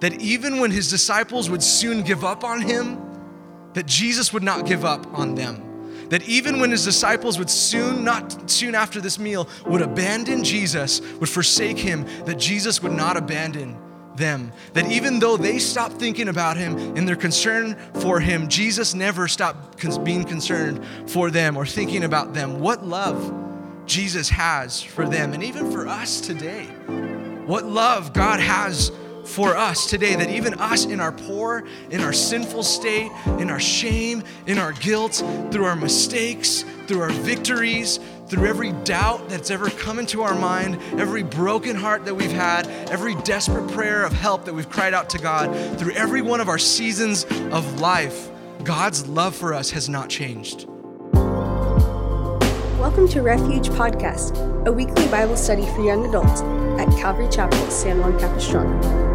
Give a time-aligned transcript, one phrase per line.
[0.00, 2.98] that even when his disciples would soon give up on him,
[3.74, 5.64] that Jesus would not give up on them.
[6.08, 11.00] That even when his disciples would soon, not soon after this meal, would abandon Jesus,
[11.18, 13.76] would forsake him, that Jesus would not abandon
[14.16, 14.52] them.
[14.72, 19.28] That even though they stopped thinking about him and their concern for him, Jesus never
[19.28, 22.60] stopped being concerned for them or thinking about them.
[22.60, 23.34] What love
[23.86, 26.66] Jesus has for them, and even for us today.
[27.46, 28.92] What love God has
[29.28, 33.60] for us today that even us in our poor, in our sinful state, in our
[33.60, 39.68] shame, in our guilt, through our mistakes, through our victories, through every doubt that's ever
[39.70, 44.44] come into our mind, every broken heart that we've had, every desperate prayer of help
[44.46, 48.30] that we've cried out to God, through every one of our seasons of life,
[48.64, 50.66] God's love for us has not changed.
[52.78, 56.42] Welcome to Refuge Podcast, a weekly Bible study for young adults
[56.80, 59.07] at Calvary Chapel, San Juan Capistrano.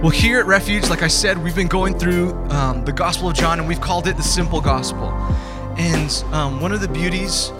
[0.00, 3.34] Well, here at Refuge, like I said, we've been going through um, the Gospel of
[3.34, 5.08] John and we've called it the simple gospel.
[5.76, 7.50] And um, one of the beauties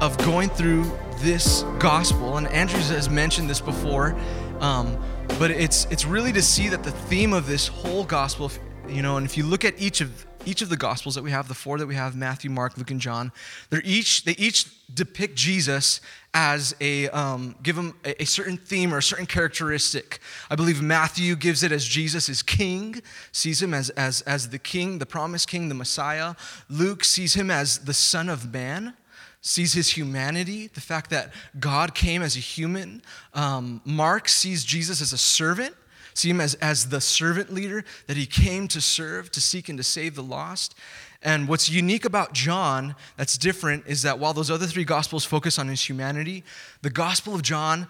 [0.00, 4.16] of going through this gospel, and Andrew has mentioned this before,
[4.60, 4.96] um,
[5.38, 8.50] but it's it's really to see that the theme of this whole gospel,
[8.88, 11.30] you know, and if you look at each of each of the gospels that we
[11.30, 13.32] have, the four that we have, Matthew, Mark, Luke, and John,
[13.70, 16.00] they're each they each depict Jesus
[16.34, 20.20] as a um, give him a, a, certain theme or a certain characteristic.
[20.50, 24.58] I believe Matthew gives it as Jesus is king, sees him as as as the
[24.58, 26.34] king, the promised king, the Messiah.
[26.68, 28.94] Luke sees him as the Son of Man
[29.40, 33.00] sees his humanity, the fact that God came as a human.
[33.34, 35.74] Um, Mark sees Jesus as a servant
[36.18, 39.78] see him as, as the servant leader that he came to serve, to seek, and
[39.78, 40.74] to save the lost.
[41.22, 45.58] And what's unique about John that's different is that while those other three gospels focus
[45.58, 46.44] on his humanity,
[46.82, 47.88] the gospel of John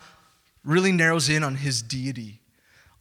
[0.65, 2.41] really narrows in on his deity,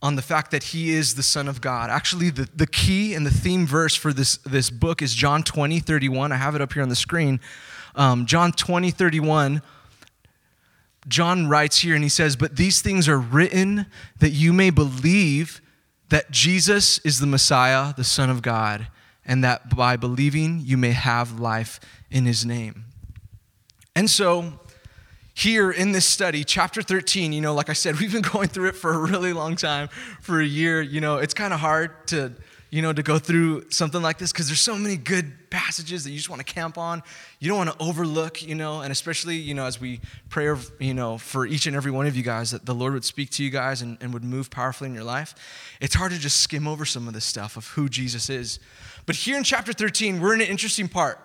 [0.02, 1.90] on the fact that he is the Son of God.
[1.90, 5.80] Actually, the, the key and the theme verse for this, this book is John 20,
[5.80, 6.30] 31.
[6.30, 7.40] I have it up here on the screen.
[7.94, 9.62] Um, John 20, 31
[11.08, 13.86] John writes here and he says, But these things are written
[14.18, 15.60] that you may believe
[16.10, 18.88] that Jesus is the Messiah, the Son of God,
[19.24, 21.80] and that by believing you may have life
[22.10, 22.84] in his name.
[23.94, 24.60] And so,
[25.34, 28.68] here in this study, chapter 13, you know, like I said, we've been going through
[28.68, 29.88] it for a really long time,
[30.20, 30.80] for a year.
[30.80, 32.32] You know, it's kind of hard to
[32.70, 36.10] you know, to go through something like this because there's so many good passages that
[36.10, 37.02] you just want to camp on.
[37.38, 40.92] You don't want to overlook, you know, and especially, you know, as we pray, you
[40.92, 43.44] know, for each and every one of you guys that the Lord would speak to
[43.44, 45.34] you guys and, and would move powerfully in your life.
[45.80, 48.60] It's hard to just skim over some of this stuff of who Jesus is.
[49.06, 51.18] But here in chapter 13, we're in an interesting part.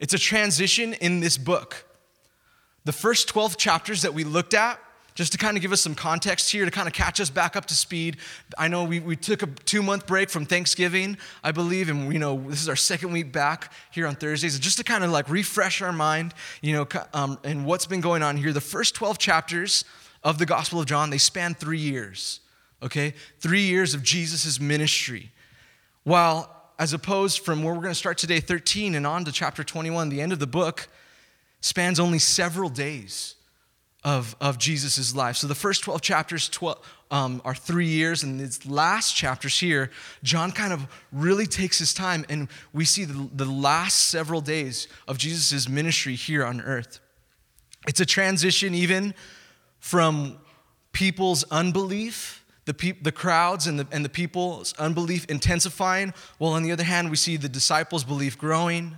[0.00, 1.84] It's a transition in this book.
[2.84, 4.80] The first 12 chapters that we looked at
[5.18, 7.56] just to kind of give us some context here, to kind of catch us back
[7.56, 8.18] up to speed.
[8.56, 12.20] I know we, we took a two month break from Thanksgiving, I believe, and you
[12.20, 14.54] know, this is our second week back here on Thursdays.
[14.54, 18.00] And just to kind of like refresh our mind, you know, um, and what's been
[18.00, 19.84] going on here, the first 12 chapters
[20.22, 22.38] of the Gospel of John, they span three years,
[22.80, 23.12] okay?
[23.40, 25.32] Three years of Jesus' ministry.
[26.04, 26.48] While,
[26.78, 30.10] as opposed from where we're going to start today, 13 and on to chapter 21,
[30.10, 30.86] the end of the book
[31.60, 33.34] spans only several days
[34.08, 35.36] of, of Jesus' life.
[35.36, 36.78] So the first 12 chapters 12,
[37.10, 39.90] um, are three years, and these last chapters here,
[40.22, 44.88] John kind of really takes his time, and we see the, the last several days
[45.06, 47.00] of Jesus' ministry here on earth.
[47.86, 49.12] It's a transition even
[49.78, 50.38] from
[50.92, 56.62] people's unbelief, the, pe- the crowds and the, and the people's unbelief intensifying, while on
[56.62, 58.96] the other hand, we see the disciples' belief growing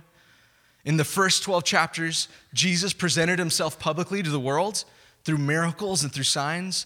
[0.85, 4.83] in the first 12 chapters, Jesus presented himself publicly to the world
[5.23, 6.85] through miracles and through signs.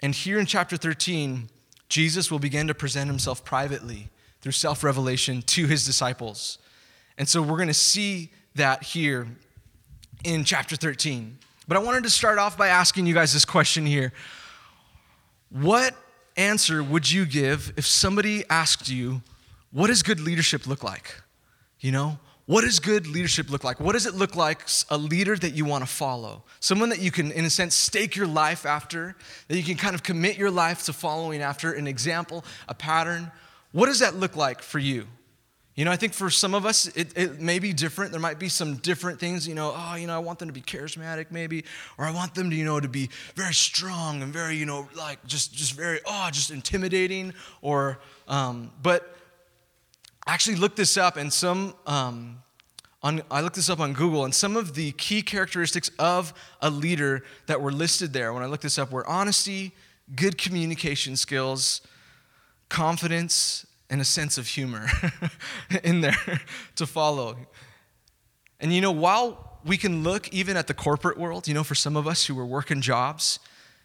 [0.00, 1.48] And here in chapter 13,
[1.88, 4.08] Jesus will begin to present himself privately
[4.40, 6.58] through self revelation to his disciples.
[7.18, 9.26] And so we're going to see that here
[10.24, 11.38] in chapter 13.
[11.68, 14.12] But I wanted to start off by asking you guys this question here
[15.50, 15.94] What
[16.36, 19.22] answer would you give if somebody asked you,
[19.70, 21.20] What does good leadership look like?
[21.80, 23.78] You know, what does good leadership look like?
[23.78, 26.42] What does it look like a leader that you want to follow?
[26.58, 29.14] Someone that you can, in a sense, stake your life after,
[29.48, 33.30] that you can kind of commit your life to following after, an example, a pattern.
[33.72, 35.06] What does that look like for you?
[35.76, 38.10] You know, I think for some of us, it, it may be different.
[38.10, 40.52] There might be some different things, you know, oh, you know, I want them to
[40.52, 41.64] be charismatic maybe,
[41.96, 44.88] or I want them to, you know, to be very strong and very, you know,
[44.96, 47.32] like just, just very, oh, just intimidating,
[47.62, 49.16] or, um, but
[50.32, 52.42] actually looked this up, and some um,
[53.02, 56.68] On, I looked this up on Google, and some of the key characteristics of a
[56.68, 59.72] leader that were listed there when I looked this up were honesty,
[60.14, 61.80] good communication skills,
[62.68, 64.86] confidence, and a sense of humor
[65.82, 66.42] in there
[66.76, 67.36] to follow.
[68.60, 71.74] And you know, while we can look even at the corporate world, you know, for
[71.74, 73.38] some of us who are working jobs,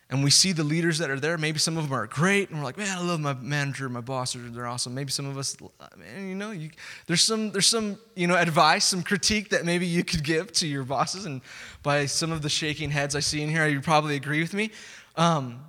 [0.09, 1.37] and we see the leaders that are there.
[1.37, 4.01] Maybe some of them are great, and we're like, man, I love my manager, my
[4.01, 4.93] boss, they're awesome.
[4.93, 5.57] Maybe some of us,
[5.97, 6.69] man, you know, you,
[7.07, 10.67] there's some there's some you know advice, some critique that maybe you could give to
[10.67, 11.41] your bosses, and
[11.81, 14.71] by some of the shaking heads I see in here, you probably agree with me.
[15.15, 15.59] Um,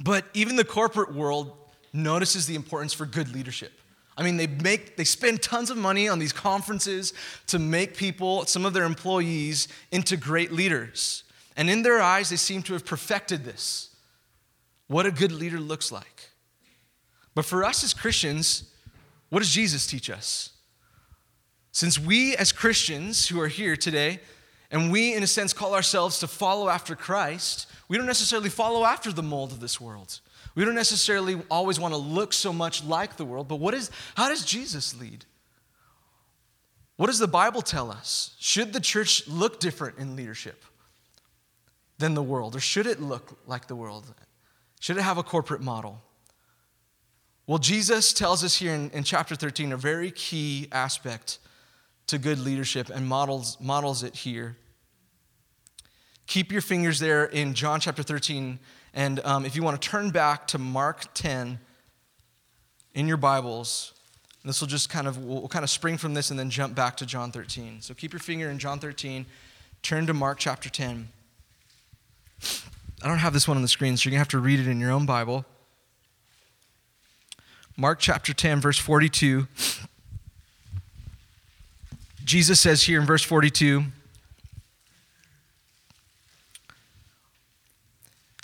[0.00, 1.56] but even the corporate world
[1.92, 3.72] notices the importance for good leadership.
[4.18, 7.14] I mean, they make they spend tons of money on these conferences
[7.48, 11.22] to make people, some of their employees, into great leaders.
[11.56, 13.90] And in their eyes, they seem to have perfected this
[14.88, 16.30] what a good leader looks like.
[17.34, 18.70] But for us as Christians,
[19.30, 20.50] what does Jesus teach us?
[21.72, 24.20] Since we, as Christians who are here today,
[24.70, 28.84] and we, in a sense, call ourselves to follow after Christ, we don't necessarily follow
[28.84, 30.20] after the mold of this world.
[30.54, 33.90] We don't necessarily always want to look so much like the world, but what is,
[34.14, 35.24] how does Jesus lead?
[36.96, 38.34] What does the Bible tell us?
[38.38, 40.64] Should the church look different in leadership?
[41.98, 42.54] Than the world?
[42.56, 44.14] Or should it look like the world?
[44.80, 46.02] Should it have a corporate model?
[47.46, 51.38] Well, Jesus tells us here in, in chapter 13 a very key aspect
[52.08, 54.56] to good leadership and models, models it here.
[56.26, 58.58] Keep your fingers there in John chapter 13.
[58.94, 61.60] And um, if you want to turn back to Mark 10
[62.94, 63.92] in your Bibles,
[64.44, 66.96] this will just kind of, we'll kind of spring from this and then jump back
[66.98, 67.80] to John 13.
[67.80, 69.26] So keep your finger in John 13,
[69.82, 71.08] turn to Mark chapter 10.
[73.02, 74.60] I don't have this one on the screen, so you're going to have to read
[74.60, 75.44] it in your own Bible.
[77.76, 79.48] Mark chapter 10, verse 42.
[82.24, 83.84] Jesus says here in verse 42,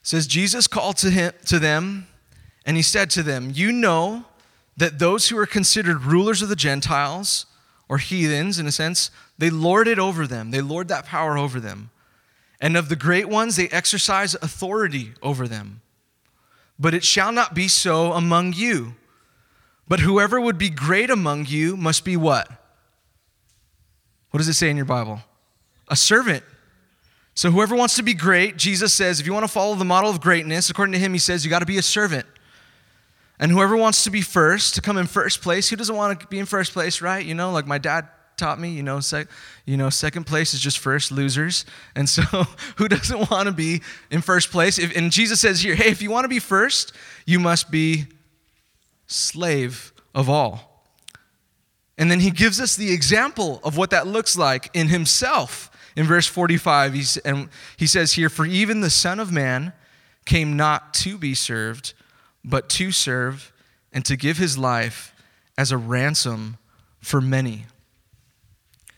[0.02, 2.06] says Jesus called to him to them
[2.66, 4.26] and he said to them, "You know
[4.76, 7.46] that those who are considered rulers of the Gentiles
[7.88, 10.50] or heathens in a sense, they lord it over them.
[10.50, 11.90] They lord that power over them."
[12.62, 15.82] And of the great ones, they exercise authority over them.
[16.78, 18.94] But it shall not be so among you.
[19.88, 22.48] But whoever would be great among you must be what?
[24.30, 25.20] What does it say in your Bible?
[25.88, 26.44] A servant.
[27.34, 30.08] So whoever wants to be great, Jesus says, if you want to follow the model
[30.08, 32.26] of greatness, according to him, he says, you got to be a servant.
[33.40, 36.26] And whoever wants to be first, to come in first place, who doesn't want to
[36.28, 37.26] be in first place, right?
[37.26, 38.06] You know, like my dad
[38.42, 39.28] taught me, you know, sec,
[39.66, 41.64] you know, second place is just first losers.
[41.94, 42.22] And so
[42.76, 44.80] who doesn't want to be in first place?
[44.80, 46.92] If, and Jesus says here, hey, if you want to be first,
[47.24, 48.06] you must be
[49.06, 50.84] slave of all.
[51.96, 55.70] And then he gives us the example of what that looks like in himself.
[55.94, 59.72] In verse 45, he's, and he says here, For even the Son of Man
[60.24, 61.94] came not to be served,
[62.44, 63.52] but to serve
[63.92, 65.14] and to give his life
[65.56, 66.56] as a ransom
[67.00, 67.66] for many.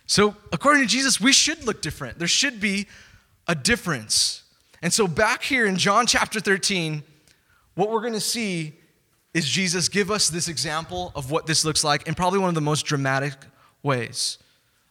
[0.07, 2.19] So, according to Jesus, we should look different.
[2.19, 2.87] There should be
[3.49, 4.43] a difference.
[4.83, 7.03] And so, back here in John chapter 13,
[7.75, 8.75] what we're going to see
[9.33, 12.55] is Jesus give us this example of what this looks like in probably one of
[12.55, 13.35] the most dramatic
[13.83, 14.39] ways.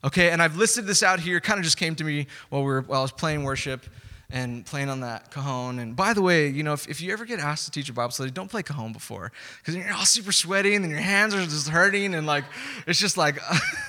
[0.04, 2.67] Okay, and I've listed this out here, kind of just came to me while, we
[2.67, 3.86] were, while I was playing worship
[4.33, 5.77] and playing on that cajon.
[5.77, 7.93] And by the way, you know, if, if you ever get asked to teach a
[7.93, 11.43] Bible study, don't play cajon before because you're all super sweaty and your hands are
[11.43, 12.43] just hurting and like
[12.87, 13.37] it's just like,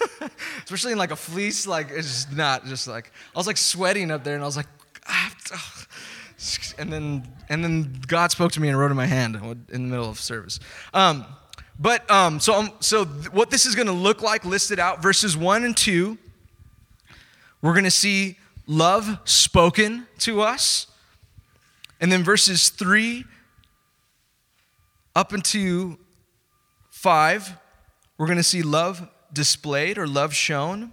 [0.64, 4.10] especially in like a fleece, like it's just not just like I was like sweating
[4.10, 4.68] up there and I was like,
[5.08, 5.34] ah,
[6.78, 9.88] and then and then God spoke to me and wrote in my hand in the
[9.88, 10.60] middle of service.
[10.92, 11.24] Um,
[11.80, 15.38] but um, so um, so what this is going to look like listed out verses
[15.38, 16.18] one and two.
[17.62, 18.36] We're going to see
[18.66, 20.86] love spoken to us.
[22.00, 23.24] And then verses 3
[25.14, 25.98] up into
[26.90, 27.56] 5,
[28.18, 30.92] we're going to see love displayed or love shown.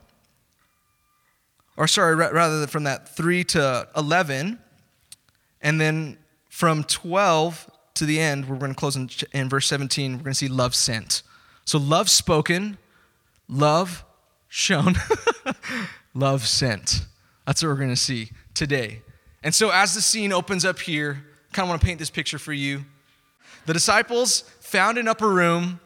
[1.77, 4.59] Or, sorry, rather than from that 3 to 11.
[5.61, 6.17] And then
[6.49, 10.31] from 12 to the end, we're going to close in, in verse 17, we're going
[10.31, 11.23] to see love sent.
[11.65, 12.77] So, love spoken,
[13.47, 14.03] love
[14.47, 14.95] shown,
[16.13, 17.05] love sent.
[17.45, 19.01] That's what we're going to see today.
[19.43, 22.09] And so, as the scene opens up here, I kind of want to paint this
[22.09, 22.85] picture for you.
[23.65, 25.79] The disciples found an upper room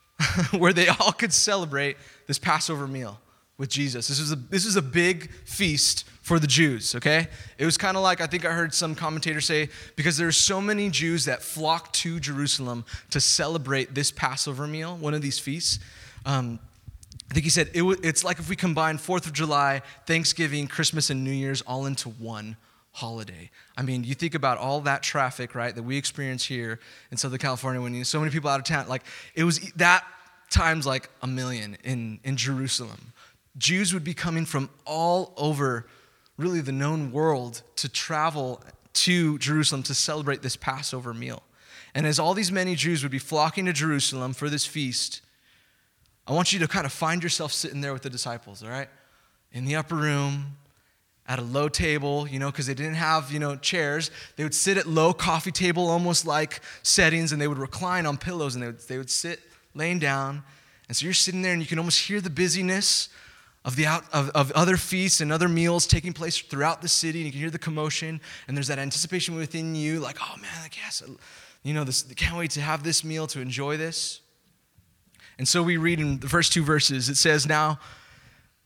[0.58, 1.96] where they all could celebrate
[2.26, 3.18] this Passover meal
[3.56, 4.08] with Jesus.
[4.08, 7.26] This was a, this was a big feast for the Jews, okay?
[7.56, 10.36] It was kind of like, I think I heard some commentators say, because there there's
[10.36, 15.38] so many Jews that flocked to Jerusalem to celebrate this Passover meal, one of these
[15.38, 15.78] feasts.
[16.26, 16.60] Um,
[17.30, 20.66] I think he said it w- it's like if we combine 4th of July, Thanksgiving,
[20.66, 22.56] Christmas, and New Year's all into one
[22.92, 23.50] holiday.
[23.76, 26.80] I mean, you think about all that traffic, right, that we experience here
[27.10, 28.88] in Southern California when you so many people out of town.
[28.88, 29.04] Like,
[29.34, 30.04] it was that
[30.50, 33.12] times like a million in, in Jerusalem.
[33.56, 35.86] Jews would be coming from all over,
[36.36, 38.62] really, the known world to travel
[38.94, 41.42] to Jerusalem to celebrate this Passover meal.
[41.94, 45.20] And as all these many Jews would be flocking to Jerusalem for this feast,
[46.28, 48.88] I want you to kind of find yourself sitting there with the disciples, all right?
[49.50, 50.58] In the upper room,
[51.28, 54.10] at a low table, you know, because they didn't have, you know, chairs.
[54.36, 58.16] They would sit at low coffee table, almost like settings, and they would recline on
[58.16, 59.40] pillows and they would, they would sit
[59.74, 60.42] laying down.
[60.88, 63.10] And so you're sitting there and you can almost hear the busyness
[63.66, 67.18] of, the out, of, of other feasts and other meals taking place throughout the city.
[67.18, 70.50] And you can hear the commotion, and there's that anticipation within you, like, oh man,
[70.56, 71.12] I yes, uh,
[71.62, 74.20] you know, this, can't wait to have this meal, to enjoy this.
[75.38, 77.78] And so we read in the first two verses, it says, Now,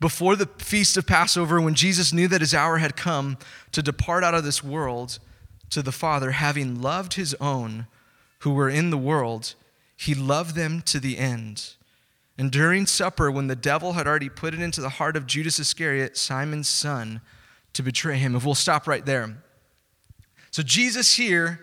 [0.01, 3.39] before the feast of Passover, when Jesus knew that his hour had come
[3.73, 5.19] to depart out of this world
[5.71, 7.87] to the Father, having loved his own
[8.41, 9.55] who were in the world,
[9.97, 11.75] he loved them to the end.
[12.37, 15.61] And during supper, when the devil had already put it into the heart of Judas
[15.61, 17.21] Iscariot, Simon's son,
[17.75, 18.35] to betray him.
[18.35, 19.37] If we'll stop right there.
[20.51, 21.61] So Jesus here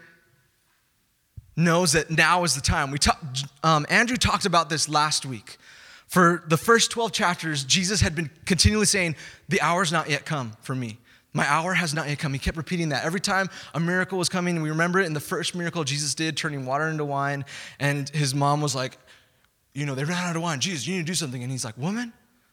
[1.59, 2.89] knows that now is the time.
[2.89, 3.21] We talk,
[3.63, 5.57] um, Andrew talked about this last week.
[6.07, 9.15] For the first 12 chapters, Jesus had been continually saying,
[9.47, 10.97] The hour's not yet come for me.
[11.33, 12.33] My hour has not yet come.
[12.33, 13.05] He kept repeating that.
[13.05, 16.35] Every time a miracle was coming, we remember it in the first miracle Jesus did,
[16.35, 17.45] turning water into wine,
[17.79, 18.97] and his mom was like,
[19.75, 20.59] You know, they ran out of wine.
[20.59, 21.43] Jesus, you need to do something.
[21.43, 22.11] And he's like, Woman,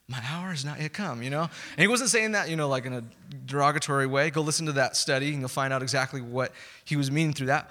[0.08, 1.42] my hour has not yet come, you know?
[1.42, 3.04] And he wasn't saying that, you know, like in a
[3.46, 4.30] derogatory way.
[4.30, 6.52] Go listen to that study and you'll find out exactly what
[6.84, 7.70] he was meaning through that.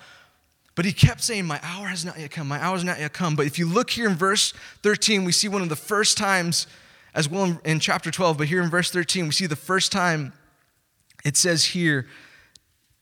[0.75, 2.47] But he kept saying, My hour has not yet come.
[2.47, 3.35] My hour has not yet come.
[3.35, 4.53] But if you look here in verse
[4.83, 6.67] 13, we see one of the first times,
[7.13, 10.33] as well in, chapter 12, but here in verse 13, we see the first time
[11.23, 12.07] it says here,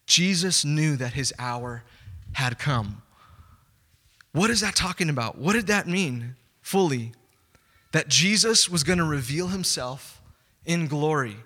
[0.05, 1.83] Jesus knew that his hour
[2.33, 3.01] had come.
[4.31, 5.37] What is that talking about?
[5.37, 7.13] What did that mean fully?
[7.91, 10.21] That Jesus was going to reveal himself
[10.65, 11.37] in glory.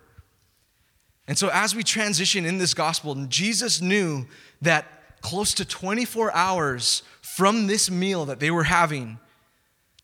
[1.28, 4.26] And so, as we transition in this gospel, Jesus knew
[4.62, 9.20] that close to 24 hours from this meal that they were having,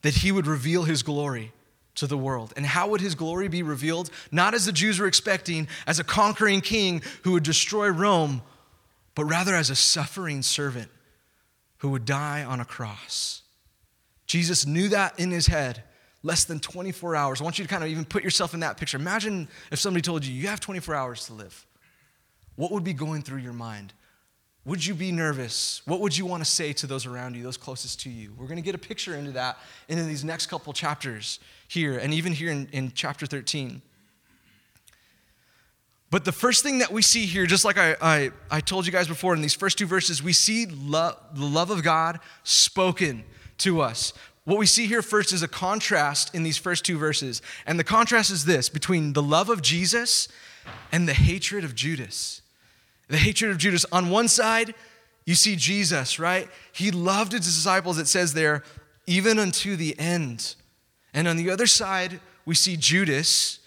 [0.02, 1.52] that he would reveal his glory
[1.96, 2.54] to the world.
[2.56, 4.10] And how would his glory be revealed?
[4.32, 8.42] Not as the Jews were expecting, as a conquering king who would destroy Rome,
[9.16, 10.90] but rather as a suffering servant
[11.78, 13.42] who would die on a cross.
[14.26, 15.84] Jesus knew that in his head
[16.24, 17.42] less than 24 hours.
[17.42, 18.98] I want you to kind of even put yourself in that picture.
[18.98, 21.68] Imagine if somebody told you, you have 24 hours to live.
[22.56, 23.94] What would be going through your mind?
[24.66, 25.82] Would you be nervous?
[25.86, 28.34] What would you want to say to those around you, those closest to you?
[28.38, 29.58] We're going to get a picture into that
[29.90, 33.82] into these next couple chapters here, and even here in, in chapter 13.
[36.10, 38.92] But the first thing that we see here, just like I, I, I told you
[38.92, 43.24] guys before in these first two verses, we see lo- the love of God spoken
[43.58, 44.14] to us.
[44.46, 47.42] What we see here first is a contrast in these first two verses.
[47.66, 50.28] And the contrast is this between the love of Jesus
[50.92, 52.43] and the hatred of Judas.
[53.14, 53.86] The hatred of Judas.
[53.92, 54.74] On one side,
[55.24, 56.50] you see Jesus, right?
[56.72, 58.64] He loved his disciples, it says there,
[59.06, 60.56] even unto the end.
[61.14, 63.60] And on the other side, we see Judas.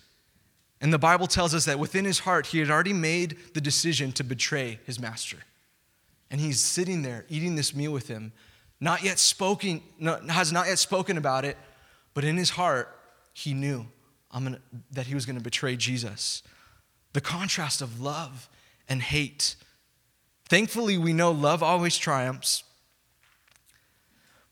[0.81, 4.11] And the Bible tells us that within his heart, he had already made the decision
[4.15, 5.37] to betray his master.
[6.29, 8.33] And he's sitting there eating this meal with him,
[8.81, 9.81] not yet spoken,
[10.29, 11.57] has not yet spoken about it,
[12.15, 12.99] but in his heart,
[13.33, 13.87] he knew
[14.33, 14.59] gonna,
[14.91, 16.43] that he was going to betray Jesus.
[17.13, 18.49] The contrast of love
[18.89, 19.57] and hate.
[20.49, 22.63] Thankfully, we know love always triumphs.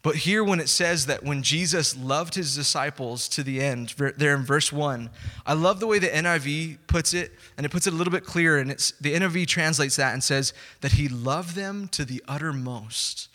[0.05, 4.35] But here, when it says that when Jesus loved his disciples to the end, there
[4.35, 5.09] in verse 1,
[5.47, 8.23] I love the way the NIV puts it, and it puts it a little bit
[8.23, 8.59] clearer.
[8.59, 13.29] And it's, the NIV translates that and says that he loved them to the uttermost.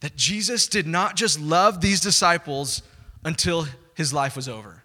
[0.00, 2.82] That Jesus did not just love these disciples
[3.24, 4.82] until his life was over.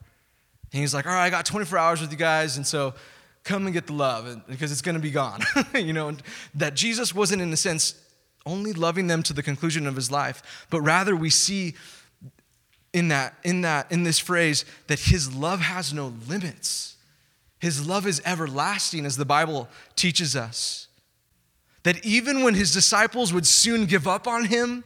[0.72, 2.94] And he's like, all right, I got 24 hours with you guys, and so
[3.44, 5.42] come and get the love because it's going to be gone.
[5.76, 6.16] you know,
[6.56, 7.96] that Jesus wasn't, in a sense,
[8.46, 11.76] only loving them to the conclusion of his life, but rather we see
[12.94, 16.96] in that, in that, in this phrase that his love has no limits.
[17.60, 20.88] His love is everlasting, as the Bible teaches us.
[21.84, 24.84] That even when his disciples would soon give up on him,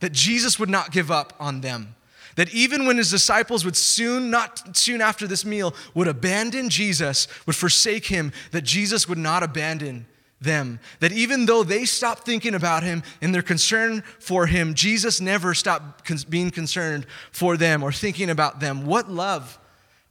[0.00, 1.96] that Jesus would not give up on them
[2.36, 7.26] that even when his disciples would soon, not soon after this meal, would abandon Jesus,
[7.46, 10.06] would forsake him, that Jesus would not abandon
[10.40, 10.78] them.
[11.00, 15.54] That even though they stopped thinking about him and their concern for him, Jesus never
[15.54, 18.86] stopped being concerned for them or thinking about them.
[18.86, 19.58] What love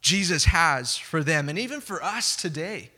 [0.01, 2.91] Jesus has for them, and even for us today.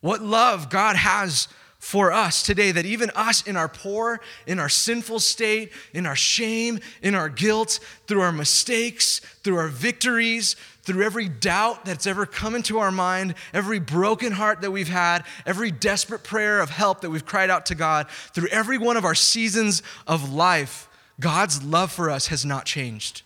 [0.00, 1.48] What love God has
[1.86, 6.16] for us today that even us in our poor, in our sinful state, in our
[6.16, 7.78] shame, in our guilt,
[8.08, 13.36] through our mistakes, through our victories, through every doubt that's ever come into our mind,
[13.54, 17.66] every broken heart that we've had, every desperate prayer of help that we've cried out
[17.66, 20.88] to God, through every one of our seasons of life,
[21.20, 23.22] God's love for us has not changed.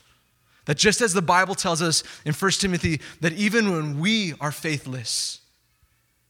[0.66, 4.52] That just as the Bible tells us in 1 Timothy that even when we are
[4.52, 5.39] faithless,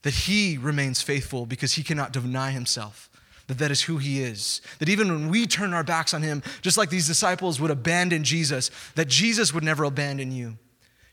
[0.03, 3.09] that he remains faithful because he cannot deny himself.
[3.47, 4.61] That that is who he is.
[4.79, 8.23] That even when we turn our backs on him, just like these disciples would abandon
[8.23, 10.57] Jesus, that Jesus would never abandon you.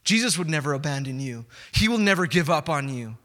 [0.04, 1.46] Jesus would never abandon you.
[1.72, 3.16] He will never give up on you.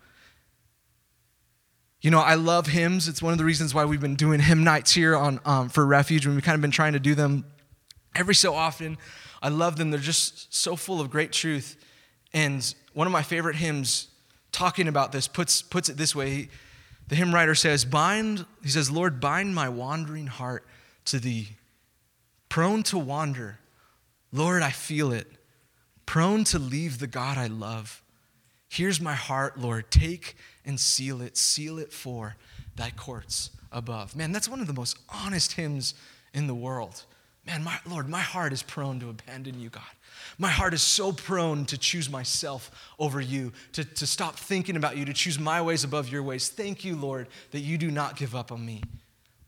[2.01, 3.07] You know, I love hymns.
[3.07, 5.85] It's one of the reasons why we've been doing hymn nights here on um, for
[5.85, 7.45] Refuge, and we've kind of been trying to do them
[8.13, 8.97] every so often.
[9.41, 9.91] I love them.
[9.91, 11.77] They're just so full of great truth.
[12.33, 14.07] And one of my favorite hymns
[14.53, 16.47] talking about this puts, puts it this way.
[17.09, 20.65] The hymn writer says, Bind, he says, Lord, bind my wandering heart
[21.05, 21.49] to thee.
[22.47, 23.59] Prone to wander,
[24.31, 25.27] Lord, I feel it.
[26.05, 28.01] Prone to leave the God I love.
[28.69, 29.91] Here's my heart, Lord.
[29.91, 31.37] Take and seal it.
[31.37, 32.35] Seal it for
[32.75, 34.15] thy courts above.
[34.15, 35.93] Man, that's one of the most honest hymns
[36.33, 37.03] in the world.
[37.45, 39.83] Man, my Lord, my heart is prone to abandon you, God.
[40.43, 42.69] My heart is so prone to choose myself
[42.99, 46.49] over you, to, to stop thinking about you, to choose my ways above your ways.
[46.49, 48.83] Thank you, Lord, that you do not give up on me.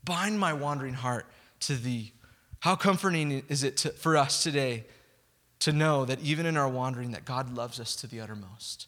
[0.06, 1.26] Bind my wandering heart
[1.60, 2.14] to thee.
[2.60, 4.86] How comforting is it to, for us today
[5.58, 8.86] to know that even in our wandering that God loves us to the uttermost.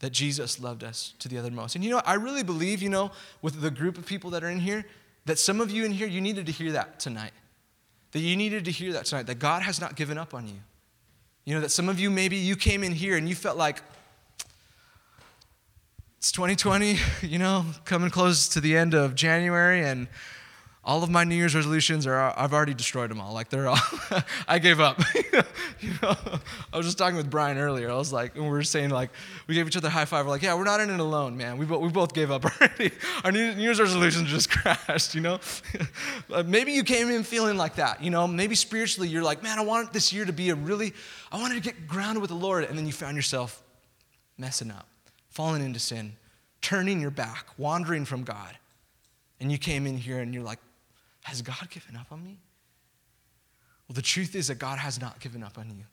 [0.00, 1.76] That Jesus loved us to the uttermost.
[1.76, 3.12] And you know, I really believe, you know,
[3.42, 4.84] with the group of people that are in here,
[5.26, 7.30] that some of you in here, you needed to hear that tonight
[8.12, 10.60] that you needed to hear that tonight, that God has not given up on you.
[11.44, 13.82] You know, that some of you, maybe you came in here and you felt like,
[16.18, 20.06] it's 2020, you know, coming close to the end of January, and
[20.84, 23.32] all of my New Year's resolutions are, I've already destroyed them all.
[23.32, 23.78] Like, they're all,
[24.48, 25.00] I gave up.
[25.80, 26.16] you know,
[26.72, 27.88] I was just talking with Brian earlier.
[27.88, 29.10] I was like, and we were saying, like,
[29.46, 30.26] we gave each other high five.
[30.26, 31.56] We're like, yeah, we're not in it alone, man.
[31.56, 32.90] We, bo- we both gave up already.
[33.22, 35.38] Our New Year's resolutions just crashed, you know?
[36.46, 38.26] maybe you came in feeling like that, you know?
[38.26, 40.94] Maybe spiritually you're like, man, I want this year to be a really,
[41.30, 42.64] I wanted to get grounded with the Lord.
[42.64, 43.62] And then you found yourself
[44.36, 44.88] messing up,
[45.30, 46.14] falling into sin,
[46.60, 48.58] turning your back, wandering from God.
[49.38, 50.58] And you came in here and you're like,
[51.22, 52.40] has God given up on me?
[53.88, 55.84] Well, the truth is that God has not given up on you.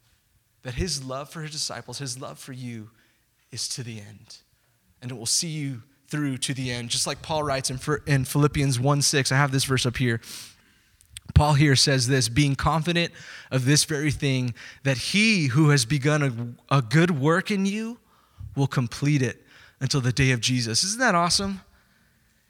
[0.64, 2.90] That his love for his disciples, his love for you,
[3.52, 4.38] is to the end.
[5.02, 6.90] And it will see you through to the end.
[6.90, 9.32] Just like Paul writes in, Philippians 1 6.
[9.32, 10.22] I have this verse up here.
[11.36, 13.14] Paul here says this being confident
[13.52, 18.00] of this very thing, that he who has begun a, a good work in you
[18.56, 19.46] will complete it
[19.80, 20.84] until the day of Jesus.
[20.84, 21.62] Isn't that awesome?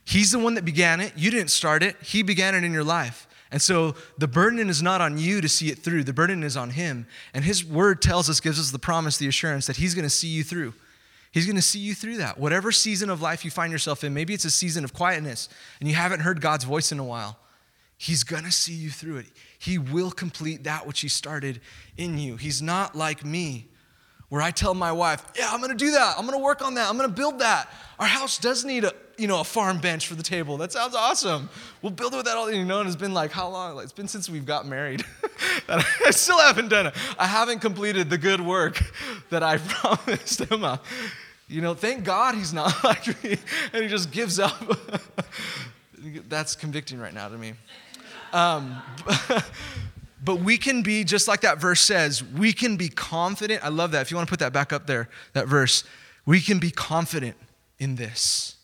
[0.10, 1.14] He's the one that began it.
[1.16, 3.28] You didn't start it, He began it in your life.
[3.52, 6.58] And so the burden is not on you to see it through, the burden is
[6.58, 7.06] on Him.
[7.32, 10.10] And His word tells us, gives us the promise, the assurance that He's going to
[10.10, 10.74] see you through.
[11.32, 12.40] He's going to see you through that.
[12.40, 15.48] Whatever season of life you find yourself in, maybe it's a season of quietness
[15.80, 17.38] and you haven't heard God's voice in a while.
[17.96, 19.28] He's going to see you through it.
[19.60, 21.62] He will complete that which He started
[21.98, 22.36] in you.
[22.36, 23.68] He's not like me,
[24.30, 26.16] where I tell my wife, Yeah, I'm going to do that.
[26.18, 26.90] I'm going to work on that.
[26.90, 27.70] I'm going to build that.
[28.00, 30.58] Our house does need a, you know, a farm bench for the table.
[30.58, 31.50] That sounds awesome.
[31.82, 33.76] We'll build it with that all, you know, and it's been like how long?
[33.76, 35.04] Like, it's been since we've got married.
[35.70, 36.96] I still haven't done it.
[37.18, 38.82] I haven't completed the good work
[39.30, 40.82] that I promised Emma.
[41.48, 43.38] You know, thank God he's not like me
[43.74, 44.62] and he just gives up.
[46.28, 47.54] That's convicting right now to me.
[48.32, 48.82] Um,
[50.24, 53.64] but we can be, just like that verse says, we can be confident.
[53.64, 54.02] I love that.
[54.02, 55.84] If you want to put that back up there, that verse,
[56.26, 57.36] we can be confident
[57.80, 58.58] in this.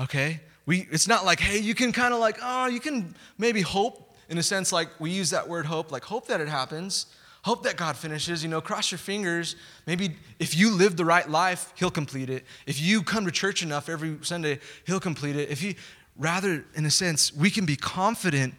[0.00, 0.40] Okay?
[0.66, 4.10] We, it's not like, hey, you can kind of like, oh, you can maybe hope
[4.30, 7.06] in a sense, like we use that word hope, like hope that it happens,
[7.42, 9.56] hope that God finishes, you know, cross your fingers.
[9.86, 12.44] Maybe if you live the right life, He'll complete it.
[12.64, 15.50] If you come to church enough every Sunday, He'll complete it.
[15.50, 15.74] If you,
[16.16, 18.54] rather, in a sense, we can be confident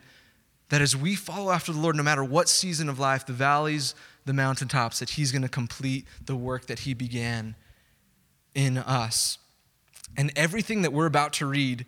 [0.68, 3.96] that as we follow after the Lord, no matter what season of life, the valleys,
[4.26, 7.56] the mountaintops, that He's going to complete the work that He began
[8.54, 9.38] in us.
[10.18, 11.86] And everything that we're about to read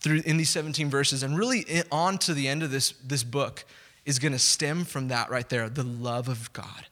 [0.00, 3.64] through in these 17 verses and really on to the end of this, this book
[4.04, 6.86] is going to stem from that right there the love of God.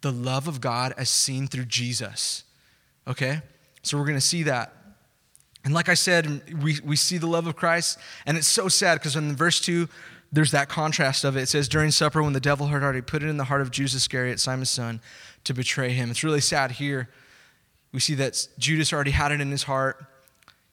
[0.00, 2.44] The love of God as seen through Jesus.
[3.06, 3.42] Okay?
[3.82, 4.74] So we're going to see that.
[5.64, 8.98] And like I said, we, we see the love of Christ, and it's so sad
[8.98, 9.88] because in verse 2,
[10.30, 11.42] there's that contrast of it.
[11.42, 13.70] It says, During supper, when the devil had already put it in the heart of
[13.70, 15.00] Judas Iscariot, Simon's son,
[15.44, 16.10] to betray him.
[16.10, 17.08] It's really sad here.
[17.94, 20.04] We see that Judas already had it in his heart,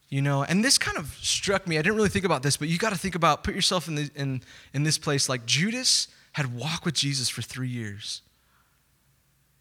[0.09, 1.77] you know, and this kind of struck me.
[1.77, 3.93] I didn't really think about this, but you got to think about, put yourself in,
[3.93, 4.41] the, in,
[4.73, 5.29] in this place.
[5.29, 8.23] Like Judas had walked with Jesus for three years,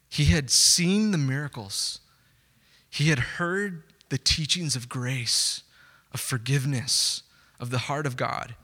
[0.09, 1.99] he had seen the miracles,
[2.89, 5.61] he had heard the teachings of grace,
[6.15, 7.21] of forgiveness,
[7.59, 8.55] of the heart of God.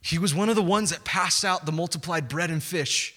[0.00, 3.14] He was one of the ones that passed out the multiplied bread and fish.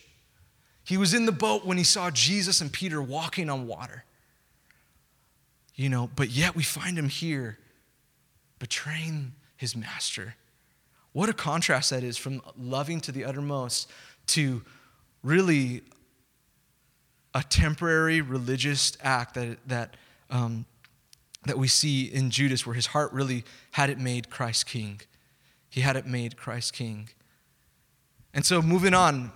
[0.83, 4.03] He was in the boat when he saw Jesus and Peter walking on water.
[5.81, 7.57] You know, but yet we find him here
[8.59, 10.35] betraying his master.
[11.11, 13.89] What a contrast that is from loving to the uttermost
[14.27, 14.61] to
[15.23, 15.81] really
[17.33, 19.97] a temporary religious act that, that
[20.29, 20.65] um,
[21.47, 25.01] that we see in Judas, where his heart really had it made Christ king.
[25.67, 27.09] He had it made Christ king.
[28.35, 29.31] And so, moving on,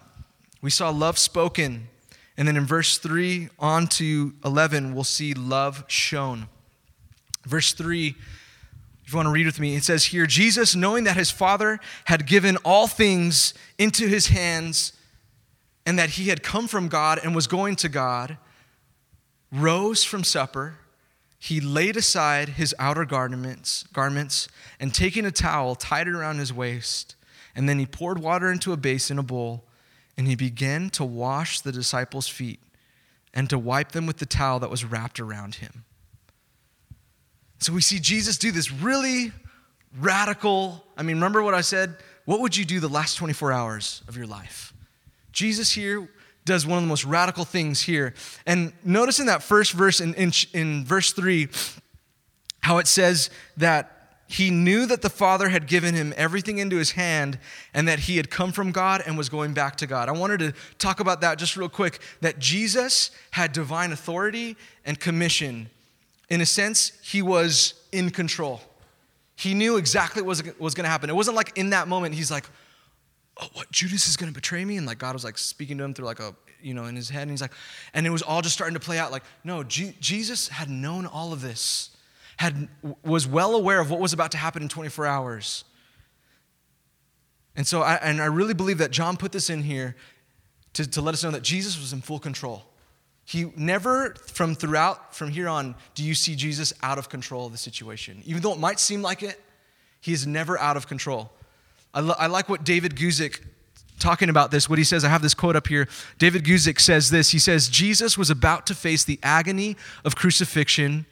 [0.62, 1.88] we saw love spoken.
[2.38, 6.48] And then in verse 3 on to 11, we'll see love shown.
[7.46, 8.16] Verse 3,
[9.06, 11.80] if you want to read with me, it says here Jesus, knowing that his Father
[12.06, 14.94] had given all things into his hands
[15.86, 18.38] and that he had come from God and was going to God,
[19.52, 20.80] rose from supper
[21.46, 24.48] he laid aside his outer garments, garments
[24.80, 27.16] and taking a towel, tied it around his waist.
[27.56, 29.64] And then he poured water into a basin, a bowl,
[30.18, 32.60] and he began to wash the disciples' feet
[33.34, 35.84] and to wipe them with the towel that was wrapped around him.
[37.60, 39.32] So we see Jesus do this really
[40.00, 40.86] radical.
[40.98, 41.98] I mean, remember what I said?
[42.26, 44.74] What would you do the last 24 hours of your life?
[45.32, 46.10] Jesus here
[46.46, 48.14] does one of the most radical things here.
[48.46, 51.50] And notice in that first verse, in, in, in verse 3,
[52.62, 53.95] how it says that
[54.28, 57.38] he knew that the Father had given him everything into his hand
[57.74, 60.10] and that he had come from God and was going back to God.
[60.10, 65.00] I wanted to talk about that just real quick that Jesus had divine authority and
[65.00, 65.70] commission.
[66.30, 68.62] In a sense, he was in control.
[69.36, 71.10] He knew exactly what was, going to happen.
[71.10, 72.46] It wasn't like in that moment, he's like,
[73.40, 74.78] oh, what, Judas is going to betray me?
[74.78, 77.10] And like God was like speaking to him through like a, you know, in his
[77.10, 77.24] head.
[77.24, 77.54] And he's like,
[77.94, 81.06] and it was all just starting to play out like, no, G- Jesus had known
[81.06, 81.92] all of this,
[82.38, 82.68] had,
[83.04, 85.64] was well aware of what was about to happen in 24 hours.
[87.56, 89.96] And so, I, and I really believe that John put this in here
[90.74, 92.64] to, to let us know that Jesus was in full control.
[93.24, 97.52] He never, from throughout, from here on, do you see Jesus out of control of
[97.52, 98.22] the situation.
[98.26, 99.42] Even though it might seem like it,
[100.02, 101.32] he is never out of control.
[101.94, 103.42] I, lo- I like what David Guzik
[104.00, 105.88] talking about this, what he says, I have this quote up here.
[106.20, 111.06] David Guzik says this He says, Jesus was about to face the agony of crucifixion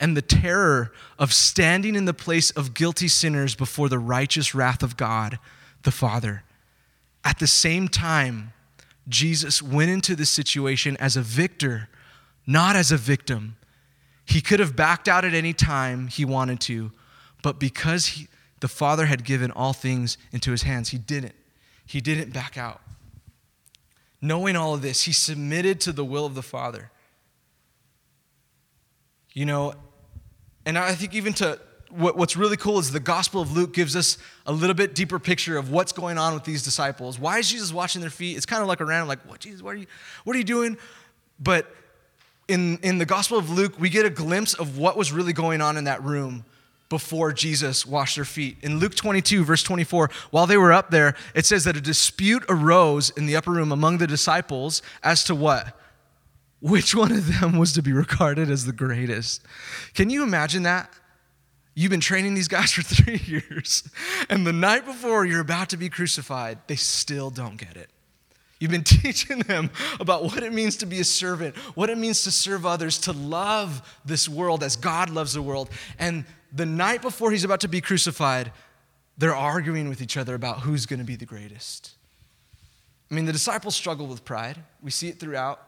[0.00, 4.82] and the terror of standing in the place of guilty sinners before the righteous wrath
[4.82, 5.38] of God
[5.82, 6.42] the Father.
[7.24, 8.52] At the same time,
[9.08, 11.88] Jesus went into this situation as a victor,
[12.46, 13.56] not as a victim.
[14.24, 16.92] He could have backed out at any time he wanted to,
[17.42, 18.28] but because he,
[18.60, 20.90] the Father had given all things into his hands.
[20.90, 21.34] He didn't.
[21.86, 22.82] He didn't back out.
[24.20, 26.90] Knowing all of this, he submitted to the will of the Father.
[29.32, 29.74] You know,
[30.66, 31.58] and I think even to
[31.90, 35.18] what, what's really cool is the Gospel of Luke gives us a little bit deeper
[35.18, 37.18] picture of what's going on with these disciples.
[37.18, 38.36] Why is Jesus washing their feet?
[38.36, 39.86] It's kind of like a random, like, what, Jesus, what are you,
[40.24, 40.76] what are you doing?
[41.40, 41.66] But
[42.46, 45.60] in, in the Gospel of Luke, we get a glimpse of what was really going
[45.60, 46.44] on in that room
[46.88, 48.56] before Jesus washed their feet.
[48.62, 52.44] In Luke 22, verse 24, while they were up there, it says that a dispute
[52.48, 55.77] arose in the upper room among the disciples as to what?
[56.60, 59.42] Which one of them was to be regarded as the greatest?
[59.94, 60.90] Can you imagine that?
[61.74, 63.88] You've been training these guys for three years,
[64.28, 67.90] and the night before you're about to be crucified, they still don't get it.
[68.58, 72.24] You've been teaching them about what it means to be a servant, what it means
[72.24, 75.70] to serve others, to love this world as God loves the world.
[75.98, 78.50] And the night before he's about to be crucified,
[79.16, 81.92] they're arguing with each other about who's going to be the greatest.
[83.10, 84.58] I mean, the disciples struggle with pride.
[84.82, 85.60] We see it throughout,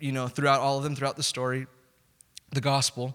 [0.00, 1.66] you know, throughout all of them, throughout the story,
[2.52, 3.14] the gospel.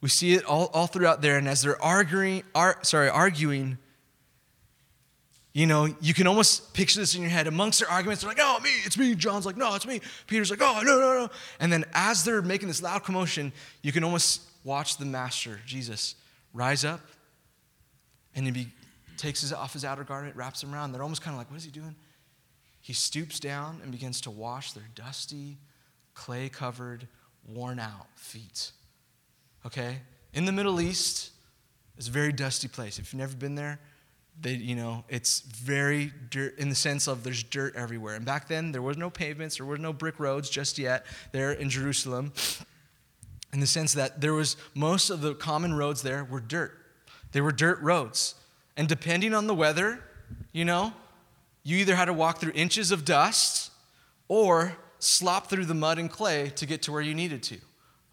[0.00, 1.38] We see it all, all throughout there.
[1.38, 3.78] And as they're arguing, ar- sorry, arguing,
[5.52, 7.46] you know, you can almost picture this in your head.
[7.46, 9.14] Amongst their arguments, they're like, oh, me, it's me.
[9.14, 10.00] John's like, no, it's me.
[10.26, 11.28] Peter's like, oh, no, no, no.
[11.60, 16.14] And then as they're making this loud commotion, you can almost watch the master, Jesus,
[16.54, 17.00] rise up,
[18.34, 18.68] and he be,
[19.16, 20.92] takes his, off his outer garment, wraps him around.
[20.92, 21.94] They're almost kind of like, what is he doing?
[22.80, 25.58] He stoops down and begins to wash their dusty,
[26.14, 27.08] clay covered,
[27.46, 28.72] worn out feet.
[29.66, 29.98] Okay?
[30.32, 31.30] In the Middle East,
[31.96, 32.98] It's a very dusty place.
[32.98, 33.78] If you've never been there,
[34.40, 38.14] they, you know, it's very dirt in the sense of there's dirt everywhere.
[38.14, 41.52] And back then, there was no pavements, there were no brick roads just yet there
[41.52, 42.32] in Jerusalem.
[43.52, 46.72] In the sense that there was most of the common roads there were dirt.
[47.32, 48.34] They were dirt roads.
[48.76, 50.02] And depending on the weather,
[50.52, 50.94] you know,
[51.62, 53.70] you either had to walk through inches of dust
[54.28, 57.58] or slop through the mud and clay to get to where you needed to.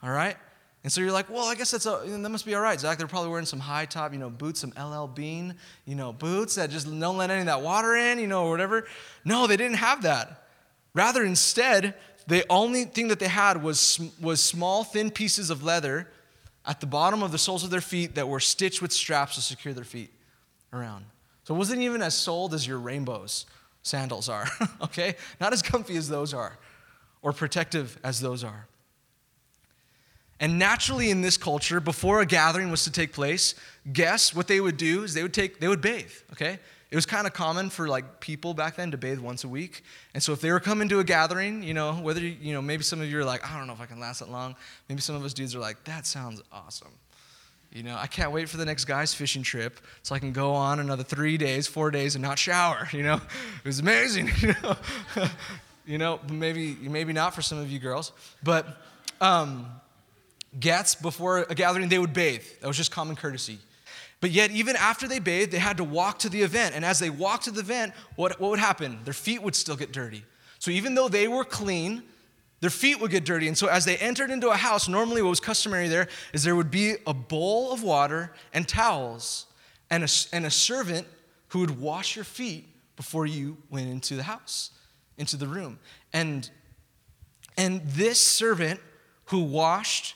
[0.02, 0.36] All right?
[0.84, 2.98] And so you're like, well, I guess that's a, that must be all right, Zach.
[2.98, 6.56] They're probably wearing some high top, you know, boots, some LL Bean, you know, boots
[6.56, 8.88] that just don't let any of that water in, you know, or whatever.
[9.26, 10.48] No, they didn't have that.
[10.94, 11.96] Rather, instead,
[12.28, 16.08] the only thing that they had was, was small, thin pieces of leather
[16.66, 19.42] at the bottom of the soles of their feet that were stitched with straps to
[19.42, 20.12] secure their feet
[20.72, 21.06] around.
[21.44, 23.46] So it wasn't even as sold as your rainbows
[23.82, 24.48] sandals are,
[24.84, 25.16] okay?
[25.42, 26.58] Not as comfy as those are,
[27.22, 28.68] or protective as those are.
[30.40, 33.56] And naturally, in this culture, before a gathering was to take place,
[33.92, 36.60] guests, what they would do is they would take, they would bathe, okay?
[36.92, 39.84] It was kind of common for like people back then to bathe once a week.
[40.14, 42.84] And so if they were coming to a gathering, you know, whether, you know, maybe
[42.84, 44.56] some of you are like, I don't know if I can last that long.
[44.88, 46.94] Maybe some of us dudes are like, that sounds awesome.
[47.72, 50.54] You know, I can't wait for the next guy's fishing trip so I can go
[50.54, 52.88] on another three days, four days, and not shower.
[52.94, 54.32] You know, it was amazing.
[54.42, 54.76] You know,
[55.90, 58.66] you know maybe maybe not for some of you girls, but
[59.20, 59.66] um,
[60.58, 62.44] Gets before a gathering, they would bathe.
[62.62, 63.60] That was just common courtesy.
[64.20, 66.74] But yet, even after they bathed, they had to walk to the event.
[66.76, 69.00] And as they walked to the event, what, what would happen?
[69.06, 70.26] Their feet would still get dirty.
[70.58, 72.02] So even though they were clean,
[72.62, 73.48] their feet would get dirty.
[73.48, 76.56] And so as they entered into a house, normally what was customary there is there
[76.56, 79.46] would be a bowl of water and towels
[79.92, 81.08] and a, and a servant
[81.50, 84.72] who would wash your feet before you went into the house,
[85.20, 85.78] into the room.
[86.12, 86.50] And,
[87.58, 88.80] and this servant
[89.26, 90.16] who washed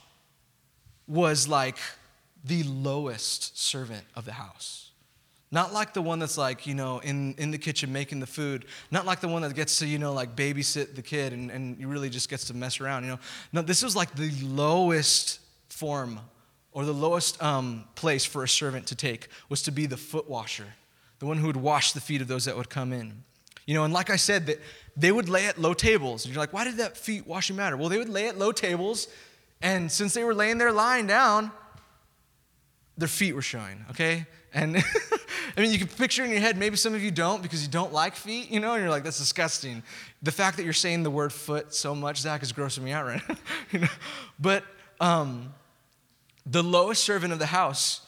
[1.08, 1.78] was like
[2.44, 4.90] the lowest servant of the house.
[5.52, 8.66] Not like the one that's like, you know, in, in the kitchen making the food.
[8.90, 11.86] Not like the one that gets to, you know, like babysit the kid and, and
[11.86, 13.20] really just gets to mess around, you know.
[13.52, 15.40] No, this was like the lowest
[15.70, 16.20] form
[16.72, 20.28] or the lowest um, place for a servant to take was to be the foot
[20.28, 20.66] washer,
[21.20, 23.24] the one who would wash the feet of those that would come in.
[23.68, 24.60] You know, and like I said, that
[24.96, 26.26] they would lay at low tables.
[26.26, 27.76] And you're like, why did that feet washing matter?
[27.78, 29.08] Well, they would lay at low tables
[29.64, 31.50] and since they were laying there lying down,
[32.98, 34.28] their feet were showing, okay?
[34.54, 34.78] And
[35.58, 37.70] I mean, you can picture in your head, maybe some of you don't because you
[37.70, 39.82] don't like feet, you know, and you're like, that's disgusting.
[40.22, 43.06] The fact that you're saying the word foot so much, Zach, is grossing me out
[43.06, 43.36] right now.
[43.72, 43.88] you know?
[44.38, 44.66] But
[45.00, 45.54] um,
[46.46, 48.02] the lowest servant of the house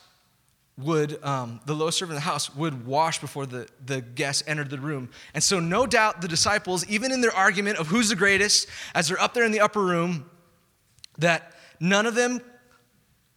[0.77, 4.69] would, um, the lowest servant of the house would wash before the, the guests entered
[4.69, 5.09] the room.
[5.33, 9.07] And so, no doubt, the disciples, even in their argument of who's the greatest, as
[9.07, 10.29] they're up there in the upper room,
[11.17, 12.41] that none of them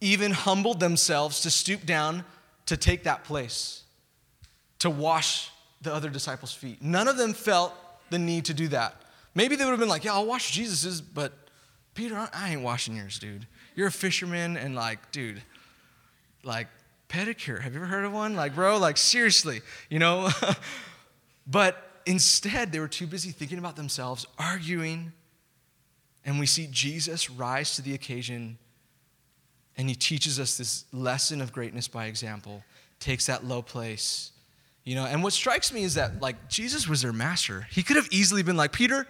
[0.01, 2.25] even humbled themselves to stoop down
[2.65, 3.83] to take that place,
[4.79, 5.49] to wash
[5.81, 6.81] the other disciples' feet.
[6.81, 7.73] None of them felt
[8.09, 9.01] the need to do that.
[9.33, 11.31] Maybe they would have been like, yeah, I'll wash Jesus's, but
[11.93, 13.47] Peter, I ain't washing yours, dude.
[13.75, 15.41] You're a fisherman, and like, dude,
[16.43, 16.67] like,
[17.09, 17.61] pedicure.
[17.61, 18.35] Have you ever heard of one?
[18.35, 20.29] Like, bro, like, seriously, you know?
[21.47, 25.11] but instead, they were too busy thinking about themselves, arguing,
[26.23, 28.57] and we see Jesus rise to the occasion
[29.79, 32.65] and he teaches us this lesson of greatness by example,
[32.99, 34.31] takes that low place.
[34.83, 37.65] You know, and what strikes me is that like Jesus was their master.
[37.71, 39.07] He could have easily been like, Peter,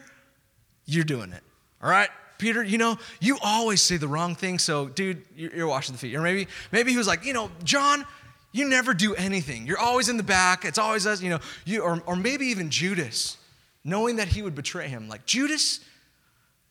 [0.86, 1.42] you're doing it.
[1.82, 2.10] All right?
[2.39, 6.15] Peter, you know, you always say the wrong thing, so dude, you're, washing the feet.
[6.15, 8.06] Or maybe, maybe he was like, you know, John,
[8.54, 9.67] you never do anything.
[9.67, 10.65] You're always in the back.
[10.65, 13.38] It's always us, you know, you or, or maybe even Judas,
[13.84, 15.10] knowing that he would betray him.
[15.10, 15.82] Like, Judas,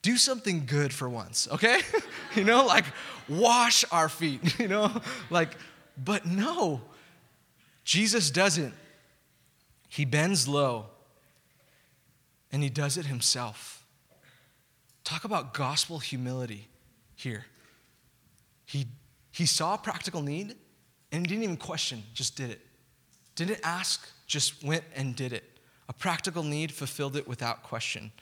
[0.00, 1.82] do something good for once, okay?
[2.34, 2.86] you know, like
[3.28, 4.90] wash our feet, you know?
[5.28, 5.50] Like,
[6.02, 6.80] but no,
[7.84, 8.74] Jesus doesn't.
[9.88, 10.86] He bends low
[12.50, 13.77] and he does it himself.
[15.08, 16.68] Talk about gospel humility
[17.16, 17.46] here.
[18.66, 18.84] He,
[19.30, 20.54] he saw a practical need
[21.10, 22.60] and he didn't even question, just did it.
[23.34, 25.44] Didn't ask, just went and did it.
[25.88, 28.12] A practical need, fulfilled it without question.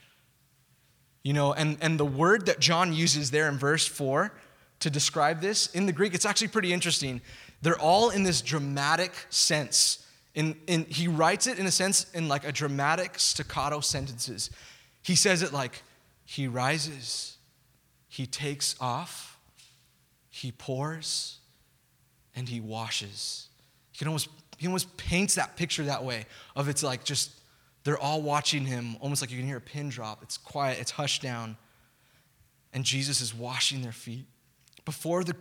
[1.24, 4.32] You know, and, and the word that John uses there in verse 4
[4.78, 7.20] to describe this, in the Greek, it's actually pretty interesting.
[7.62, 10.06] They're all in this dramatic sense.
[10.36, 14.50] In, in, he writes it in a sense in like a dramatic staccato sentences.
[15.02, 15.82] He says it like,
[16.26, 17.38] he rises,
[18.08, 19.38] he takes off,
[20.28, 21.38] he pours,
[22.34, 23.48] and he washes.
[23.92, 27.30] He almost he almost paints that picture that way of it's like just
[27.84, 30.22] they're all watching him, almost like you can hear a pin drop.
[30.22, 31.56] It's quiet, it's hushed down.
[32.72, 34.26] And Jesus is washing their feet.
[34.84, 35.36] Before the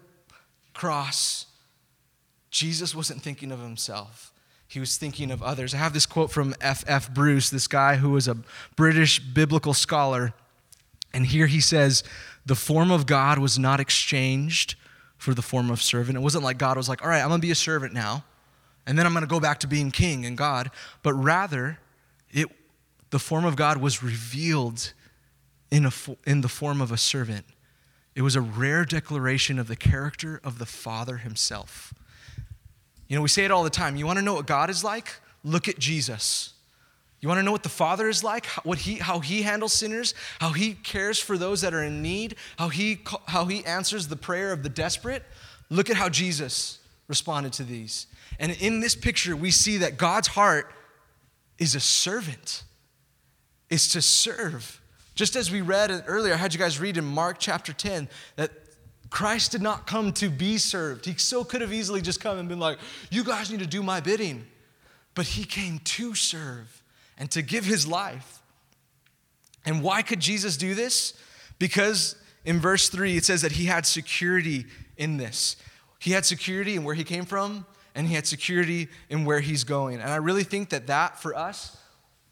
[0.74, 1.48] cross,
[2.52, 4.32] Jesus wasn't thinking of himself.
[4.68, 5.74] He was thinking of others.
[5.74, 6.84] I have this quote from F.
[6.88, 7.14] F.
[7.14, 8.38] Bruce, this guy who was a
[8.76, 10.34] British biblical scholar.
[11.16, 12.04] And here he says,
[12.46, 14.76] The form of God was not exchanged
[15.18, 16.18] for the form of servant.
[16.18, 18.26] It wasn't like God was like, All right, I'm going to be a servant now,
[18.86, 20.70] and then I'm going to go back to being king and God.
[21.04, 21.80] But rather,
[22.32, 22.48] it,
[23.12, 24.92] the form of God was revealed
[25.72, 25.92] in, a,
[26.28, 27.46] in the form of a servant.
[28.14, 31.94] It was a rare declaration of the character of the Father himself.
[33.08, 33.96] You know, we say it all the time.
[33.96, 35.14] You want to know what God is like?
[35.46, 36.55] Look at Jesus.
[37.22, 38.46] You want to know what the Father is like?
[38.64, 40.14] What he, how he handles sinners?
[40.40, 42.36] How he cares for those that are in need?
[42.58, 45.24] How he, how he answers the prayer of the desperate?
[45.70, 48.08] Look at how Jesus responded to these.
[48.40, 50.72] And in this picture, we see that God's heart
[51.58, 52.64] is a servant,
[53.70, 54.82] is to serve.
[55.16, 58.52] Just as we read earlier, I had you guys read in Mark chapter 10 that
[59.10, 61.06] Christ did not come to be served.
[61.06, 63.82] He so could have easily just come and been like, You guys need to do
[63.82, 64.46] my bidding.
[65.14, 66.84] But he came to serve
[67.18, 68.40] and to give his life.
[69.66, 71.14] And why could Jesus do this?
[71.60, 74.66] Because in verse 3, it says that he had security
[74.98, 75.56] in this.
[76.00, 79.64] He had security in where he came from, and he had security in where he's
[79.64, 80.00] going.
[80.00, 81.78] And I really think that that for us,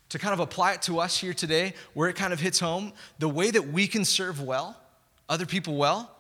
[0.10, 2.94] to kind of apply it to us here today, where it kind of hits home,
[3.18, 4.78] the way that we can serve well,
[5.28, 6.16] other people well,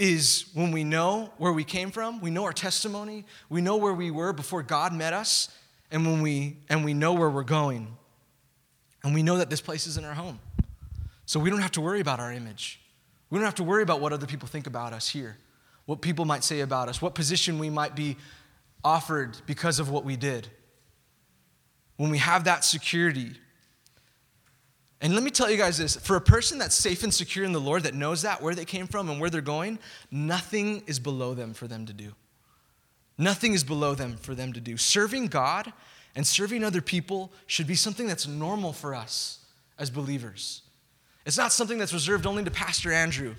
[0.00, 3.92] is when we know where we came from, we know our testimony, we know where
[3.92, 5.48] we were before God met us,
[5.90, 7.96] and when we and we know where we're going.
[9.02, 10.38] And we know that this place isn't our home.
[11.24, 12.80] So we don't have to worry about our image.
[13.30, 15.38] We don't have to worry about what other people think about us here,
[15.86, 18.16] what people might say about us, what position we might be
[18.84, 20.48] offered because of what we did.
[21.96, 23.32] When we have that security,
[25.00, 27.52] and let me tell you guys this for a person that's safe and secure in
[27.52, 29.78] the Lord, that knows that, where they came from and where they're going,
[30.10, 32.12] nothing is below them for them to do.
[33.20, 34.76] Nothing is below them for them to do.
[34.76, 35.72] Serving God
[36.16, 39.44] and serving other people should be something that's normal for us
[39.78, 40.62] as believers.
[41.24, 43.34] It's not something that's reserved only to Pastor Andrew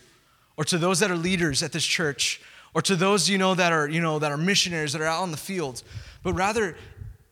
[0.56, 2.42] or to those that are leaders at this church
[2.74, 5.24] or to those you know that are you know that are missionaries that are out
[5.24, 5.84] on the field
[6.24, 6.78] but rather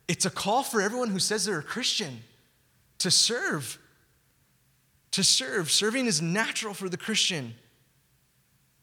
[0.07, 2.19] it's a call for everyone who says they're a christian
[2.97, 3.79] to serve
[5.11, 5.71] to serve.
[5.71, 7.55] Serving is natural for the Christian.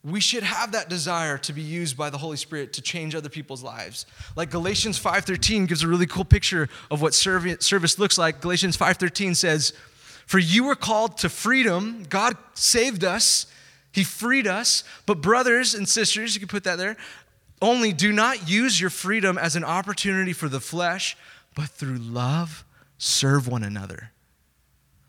[0.06, 3.28] We should have that desire to be used by the Holy Spirit to change other
[3.28, 4.06] people's lives.
[4.36, 8.40] Like Galatians 5:13 gives a really cool picture of what service looks like.
[8.40, 9.72] Galatians 5:13 says,
[10.24, 12.04] "For you were called to freedom.
[12.08, 13.46] God saved us.
[13.90, 14.84] He freed us.
[15.06, 16.96] But brothers and sisters, you can put that there,
[17.60, 21.16] only do not use your freedom as an opportunity for the flesh,
[21.56, 22.64] but through love
[22.96, 24.12] serve one another."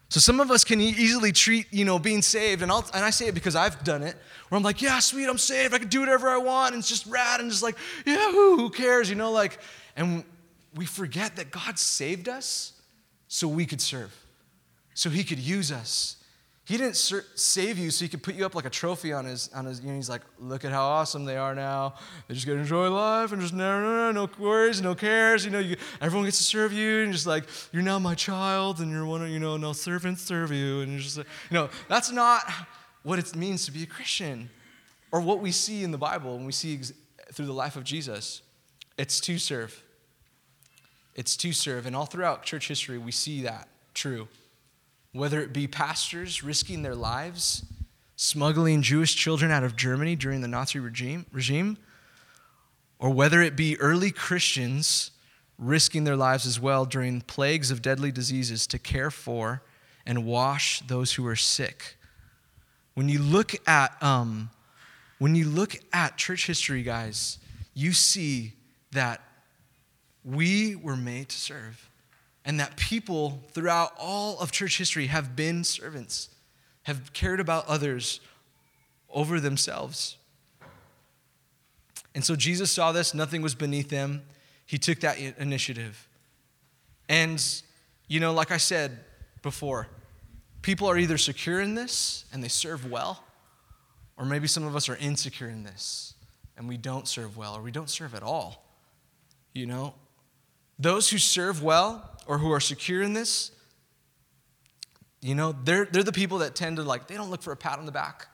[0.10, 3.10] So some of us can easily treat, you know, being saved, and, I'll, and I
[3.10, 4.16] say it because I've done it,
[4.48, 6.88] where I'm like, yeah, sweet, I'm saved, I can do whatever I want, and it's
[6.88, 9.60] just rad, and just like, yeah, who, who cares, you know, like,
[9.98, 10.24] and
[10.76, 12.74] we forget that God saved us
[13.28, 14.16] so we could serve,
[14.94, 16.17] so He could use us,
[16.68, 19.50] he didn't save you so he could put you up like a trophy on his,
[19.56, 21.94] on his, you know, he's like, look at how awesome they are now.
[22.28, 25.46] They're just to enjoy life and just no, no, no, no worries, no cares.
[25.46, 28.82] You know, you, everyone gets to serve you and just like, you're now my child
[28.82, 30.82] and you're one of, you know, no servants serve you.
[30.82, 32.44] And you're just like, you know, that's not
[33.04, 34.50] what it means to be a Christian
[35.14, 36.82] or what we see in the Bible when we see
[37.32, 38.42] through the life of Jesus.
[38.98, 39.82] It's to serve.
[41.16, 41.86] It's to serve.
[41.86, 44.28] And all throughout church history, we see that true
[45.14, 47.64] whether it be pastors risking their lives,
[48.16, 51.78] smuggling Jewish children out of Germany during the Nazi regime, regime
[53.00, 55.12] or whether it be early Christians
[55.58, 59.64] risking their lives as well during plagues of deadly diseases to care for
[60.06, 61.98] and wash those who are sick.
[62.94, 64.50] When you look at um,
[65.20, 67.40] when you look at church history, guys,
[67.74, 68.54] you see
[68.92, 69.22] that
[70.24, 71.90] we were made to serve
[72.48, 76.30] and that people throughout all of church history have been servants,
[76.84, 78.22] have cared about others
[79.10, 80.16] over themselves.
[82.16, 84.24] And so Jesus saw this, nothing was beneath them.
[84.66, 86.08] He took that initiative.
[87.10, 87.44] And,
[88.08, 88.98] you know, like I said
[89.42, 89.90] before,
[90.62, 93.26] people are either secure in this and they serve well,
[94.18, 96.14] or maybe some of us are insecure in this
[96.56, 98.64] and we don't serve well or we don't serve at all.
[99.54, 99.96] You know,
[100.80, 103.52] those who serve well or who are secure in this,
[105.22, 107.58] you know, they're, they're the people that tend to like, they don't look for a
[107.58, 108.28] pat on the back.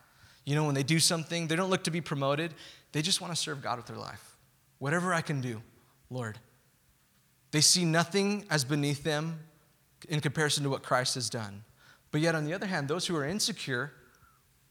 [0.46, 2.54] You know, when they do something, they don't look to be promoted.
[2.92, 4.36] They just want to serve God with their life.
[4.80, 5.62] Whatever I can do,
[6.10, 6.38] Lord.
[7.52, 9.40] They see nothing as beneath them
[10.10, 11.64] in comparison to what Christ has done.
[12.12, 13.94] But yet, on the other hand, those who are insecure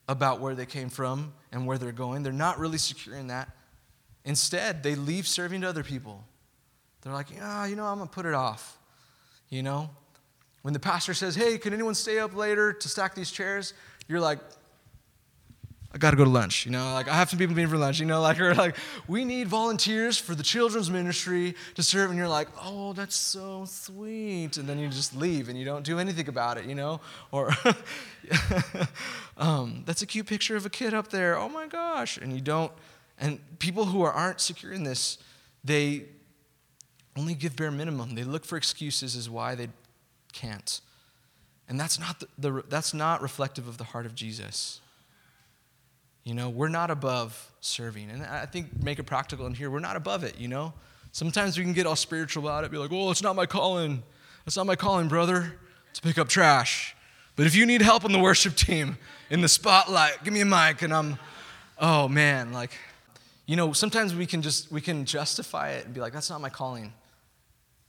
[0.08, 3.48] about where they came from and where they're going, they're not really secure in that.
[4.24, 6.24] Instead, they leave serving to other people.
[7.00, 8.78] They're like, yeah, you know, I'm going to put it off.
[9.52, 9.90] You know?
[10.62, 13.74] When the pastor says, hey, can anyone stay up later to stack these chairs?
[14.08, 14.38] You're like,
[15.94, 16.64] I got to go to lunch.
[16.64, 18.00] You know, like I have some people meeting for lunch.
[18.00, 18.76] You know, like or like
[19.06, 23.66] we need volunteers for the children's ministry to serve, and you're like, oh, that's so
[23.66, 26.64] sweet, and then you just leave and you don't do anything about it.
[26.64, 27.50] You know, or
[29.36, 31.36] um, that's a cute picture of a kid up there.
[31.36, 32.72] Oh my gosh, and you don't.
[33.18, 35.18] And people who are, aren't secure in this,
[35.62, 36.06] they
[37.16, 38.14] only give bare minimum.
[38.14, 39.68] They look for excuses as why they
[40.32, 40.80] can't.
[41.68, 44.80] And that's not, the, the, that's not reflective of the heart of Jesus.
[46.24, 48.10] You know, we're not above serving.
[48.10, 50.72] And I think make it practical in here, we're not above it, you know?
[51.12, 54.02] Sometimes we can get all spiritual about it, be like, oh, it's not my calling.
[54.46, 55.58] It's not my calling, brother,
[55.92, 56.96] to pick up trash.
[57.36, 58.96] But if you need help on the worship team
[59.30, 61.18] in the spotlight, give me a mic and I'm,
[61.78, 62.72] oh man, like,
[63.46, 66.40] you know, sometimes we can just, we can justify it and be like, that's not
[66.40, 66.92] my calling,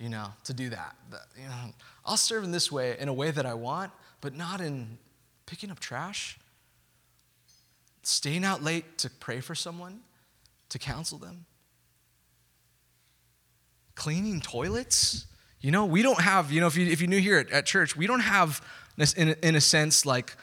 [0.03, 0.95] you know, to do that.
[1.37, 1.73] You know,
[2.05, 4.97] I'll serve in this way, in a way that I want, but not in
[5.45, 6.37] picking up trash
[8.05, 10.01] staying out late to pray for someone,
[10.67, 11.45] to counsel them,
[13.95, 15.25] cleaning toilets.
[15.61, 17.65] You know, we don't have, you know, if you, if you knew here at, at
[17.65, 18.61] church, we don't have,
[19.15, 20.35] in, in a sense, like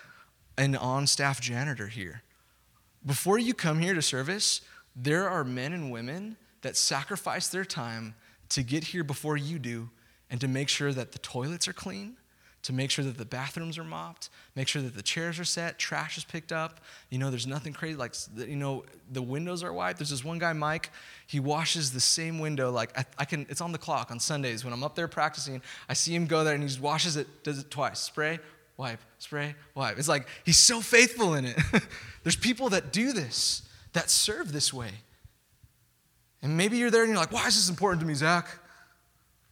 [0.56, 2.22] an on staff janitor here.
[3.04, 4.62] Before you come here to service,
[4.96, 8.14] there are men and women that sacrifice their time
[8.51, 9.90] to get here before you do
[10.30, 12.16] and to make sure that the toilets are clean,
[12.62, 15.78] to make sure that the bathrooms are mopped, make sure that the chairs are set,
[15.78, 16.80] trash is picked up.
[17.09, 19.98] You know, there's nothing crazy like, you know, the windows are wiped.
[19.98, 20.90] There's this one guy, Mike,
[21.26, 22.70] he washes the same window.
[22.70, 24.62] Like, I, I, can, it's on the clock on Sundays.
[24.62, 27.59] When I'm up there practicing, I see him go there and he washes it, does
[27.59, 27.98] it twice.
[27.98, 28.38] Spray,
[28.76, 29.98] wipe, spray, wipe.
[29.98, 31.59] It's like, he's so faithful in it.
[32.24, 33.62] there's people that do this,
[33.94, 34.90] that serve this way.
[36.43, 38.49] And maybe you're there and you're like, why is this important to me, Zach?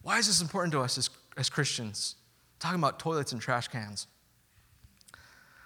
[0.01, 2.15] Why is this important to us as, as Christians?
[2.59, 4.07] talking about toilets and trash cans.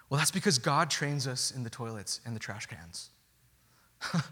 [0.08, 3.10] Well, that's because God trains us in the toilets and the trash cans.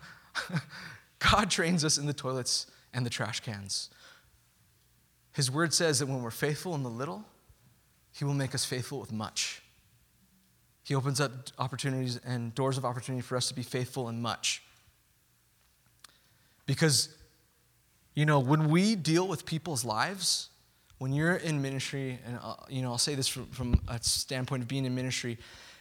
[1.19, 3.91] God trains us in the toilets and the trash cans.
[5.33, 7.25] His word says that when we're faithful in the little,
[8.13, 9.63] He will make us faithful with much.
[10.85, 14.63] He opens up opportunities and doors of opportunity for us to be faithful in much.
[16.73, 17.11] Because,
[18.15, 20.49] you know, when we deal with people's lives,
[20.97, 24.03] when you're in ministry, and I'll, uh, you know, I'll say this from, from a
[24.03, 25.37] standpoint of being in ministry,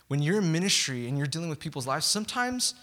[0.10, 2.76] when you're in ministry and you're dealing with people's lives, sometimes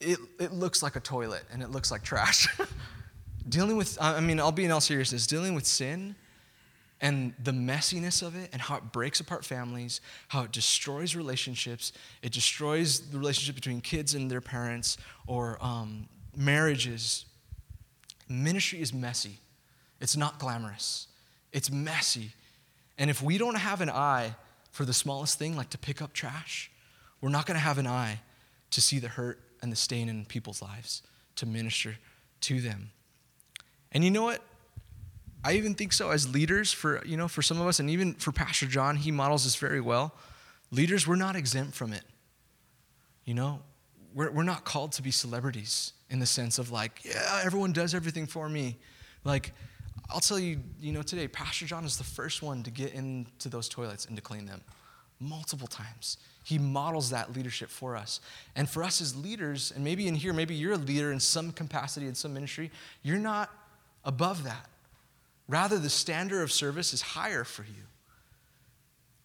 [0.00, 2.48] it, it looks like a toilet and it looks like trash.
[3.50, 6.16] dealing with, I mean, I'll be in all seriousness, dealing with sin
[7.02, 11.92] and the messiness of it and how it breaks apart families, how it destroys relationships,
[12.22, 17.24] it destroys the relationship between kids and their parents or um, marriages.
[18.28, 19.38] Ministry is messy,
[20.00, 21.08] it's not glamorous.
[21.52, 22.32] It's messy.
[22.98, 24.34] And if we don't have an eye
[24.70, 26.70] for the smallest thing, like to pick up trash,
[27.20, 28.20] we're not going to have an eye
[28.72, 31.02] to see the hurt and the stain in people's lives,
[31.36, 31.96] to minister
[32.42, 32.90] to them.
[33.92, 34.42] And you know what?
[35.42, 38.14] I even think so as leaders for, you know, for some of us, and even
[38.14, 40.12] for Pastor John, he models this very well.
[40.70, 42.02] Leaders, we're not exempt from it.
[43.24, 43.60] You know,
[44.12, 47.94] we're, we're not called to be celebrities in the sense of like, yeah, everyone does
[47.94, 48.76] everything for me.
[49.24, 49.52] Like,
[50.10, 53.48] I'll tell you, you know, today, Pastor John is the first one to get into
[53.48, 54.62] those toilets and to clean them
[55.18, 56.18] multiple times.
[56.44, 58.20] He models that leadership for us.
[58.54, 61.50] And for us as leaders, and maybe in here, maybe you're a leader in some
[61.50, 62.70] capacity in some ministry,
[63.02, 63.50] you're not
[64.04, 64.68] above that.
[65.48, 67.84] Rather, the standard of service is higher for you.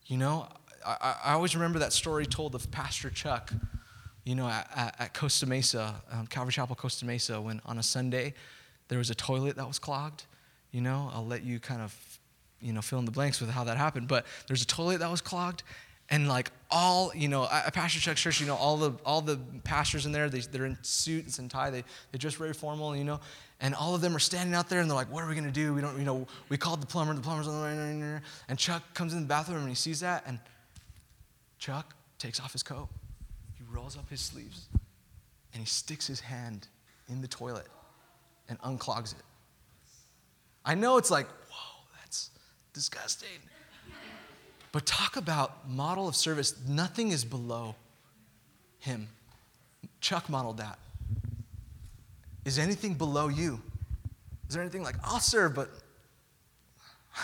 [0.06, 0.48] You know,
[0.86, 3.54] I, I always remember that story told of Pastor Chuck,
[4.24, 8.34] you know, at, at Costa Mesa, um, Calvary Chapel, Costa Mesa, when on a Sunday
[8.88, 10.26] there was a toilet that was clogged
[10.72, 11.96] you know, I'll let you kind of,
[12.62, 14.08] you know, fill in the blanks with how that happened.
[14.08, 15.64] But there's a toilet that was clogged,
[16.10, 19.38] and like all, you know, at Pastor Chuck's church, you know, all the all the
[19.64, 21.70] pastors in there, they, they're in suits and tie.
[21.70, 23.20] They they dress very formal, you know,
[23.60, 25.52] and all of them are standing out there, and they're like, "What are we gonna
[25.52, 25.74] do?
[25.74, 27.14] We don't, you know, we called the plumber.
[27.14, 30.24] The plumber's on the way." And Chuck comes in the bathroom and he sees that,
[30.26, 30.40] and
[31.60, 32.88] Chuck takes off his coat.
[33.74, 34.68] Rolls up his sleeves,
[35.54, 36.68] and he sticks his hand
[37.08, 37.68] in the toilet
[38.50, 39.24] and unclogs it.
[40.66, 42.32] I know it's like, whoa, that's
[42.74, 43.30] disgusting.
[44.72, 46.56] But talk about model of service.
[46.68, 47.76] Nothing is below
[48.80, 49.08] him.
[50.00, 50.78] Chuck modeled that.
[52.46, 53.62] Is anything below you?
[54.48, 55.70] Is there anything like, I'll serve, but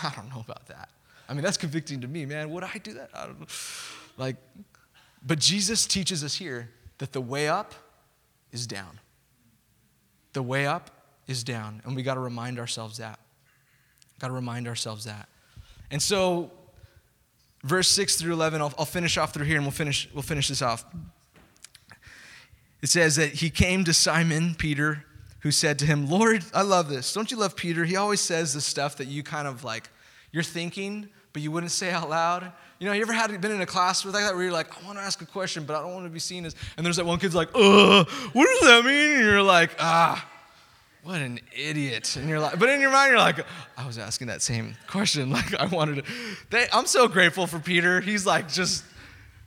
[0.04, 0.90] I don't know about that.
[1.28, 2.50] I mean, that's convicting to me, man.
[2.52, 3.10] Would I do that?
[3.14, 3.48] I don't know.
[4.18, 4.38] Like,
[5.28, 7.76] but Jesus teaches us here that the way up
[8.52, 9.00] is down.
[10.34, 10.92] the way up
[11.28, 11.82] is down.
[11.84, 13.20] And we got to remind ourselves that.
[14.20, 15.28] Got to remind ourselves that.
[15.90, 16.52] And so,
[17.64, 20.48] verse 6 through 11, I'll, I'll finish off through here and we'll finish, we'll finish
[20.48, 20.86] this off.
[22.82, 25.06] It says that he came to Simon, Peter,
[25.40, 27.12] who said to him, Lord, I love this.
[27.14, 27.86] Don't you love Peter?
[27.86, 29.90] He always says the stuff that you kind of like,
[30.32, 32.52] you're thinking, but you wouldn't say out loud.
[32.80, 34.68] You know, you ever had been in a class with like that where you're like,
[34.82, 36.86] I want to ask a question, but I don't want to be seen as, and
[36.86, 39.16] there's that one kid's like, uh, what does that mean?
[39.16, 40.24] And you're like, ah,
[41.04, 42.18] what an idiot.
[42.18, 43.44] And you're like, but in your mind, you're like,
[43.78, 45.32] I was asking that same question.
[45.38, 46.12] Like, I wanted to.
[46.50, 48.02] They, I'm so grateful for Peter.
[48.02, 48.84] He's like, just,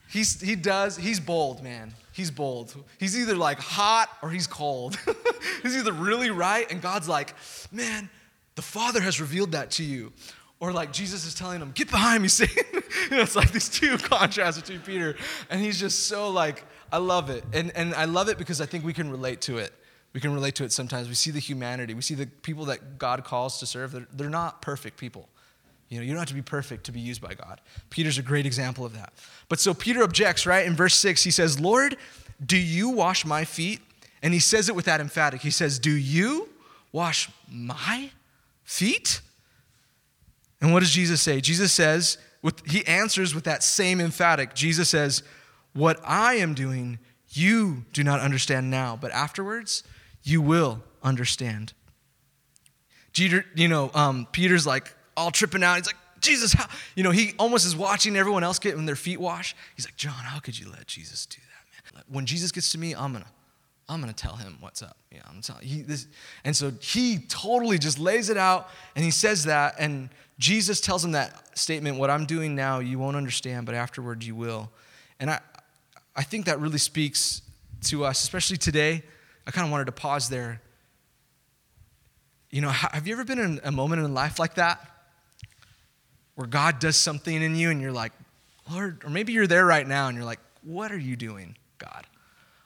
[0.08, 1.94] he's, he does, he's bold, man.
[2.12, 2.74] He's bold.
[2.98, 4.98] He's either like hot or he's cold.
[5.62, 7.34] he's either really right, and God's like,
[7.70, 8.10] man,
[8.56, 10.12] the Father has revealed that to you.
[10.60, 12.82] Or like Jesus is telling him, get behind me, Satan.
[13.10, 15.16] it's like these two contrasts between Peter.
[15.48, 17.44] And he's just so like, I love it.
[17.52, 19.72] And, and I love it because I think we can relate to it.
[20.12, 21.08] We can relate to it sometimes.
[21.08, 21.94] We see the humanity.
[21.94, 23.92] We see the people that God calls to serve.
[23.92, 25.28] They're, they're not perfect people.
[25.88, 27.60] You know, you don't have to be perfect to be used by God.
[27.90, 29.12] Peter's a great example of that.
[29.48, 30.66] But so Peter objects, right?
[30.66, 31.96] In verse 6, he says, Lord,
[32.44, 33.80] do you wash my feet?
[34.22, 35.40] And he says it with that emphatic.
[35.40, 36.48] He says, Do you
[36.92, 38.10] wash my
[38.64, 39.20] feet?
[40.60, 41.40] And what does Jesus say?
[41.40, 44.54] Jesus says, with, he answers with that same emphatic.
[44.54, 45.22] Jesus says,
[45.72, 46.98] What I am doing,
[47.30, 49.84] you do not understand now, but afterwards,
[50.22, 51.72] you will understand.
[53.12, 55.76] Peter, you know, um, Peter's like all tripping out.
[55.76, 56.66] He's like, Jesus, how?
[56.94, 59.56] You know, he almost is watching everyone else getting their feet washed.
[59.76, 62.04] He's like, John, how could you let Jesus do that, man?
[62.08, 63.26] When Jesus gets to me, I'm gonna,
[63.88, 64.96] I'm gonna tell him what's up.
[65.10, 66.06] Yeah, I'm telling he this,
[66.44, 70.10] and so he totally just lays it out, and he says that, and
[70.40, 74.34] Jesus tells him that statement, what I'm doing now, you won't understand, but afterward you
[74.34, 74.70] will.
[75.20, 75.40] And I,
[76.16, 77.42] I think that really speaks
[77.84, 79.02] to us, especially today.
[79.46, 80.62] I kind of wanted to pause there.
[82.50, 84.80] You know, have you ever been in a moment in life like that?
[86.36, 88.12] Where God does something in you and you're like,
[88.72, 92.06] Lord, or maybe you're there right now and you're like, what are you doing, God?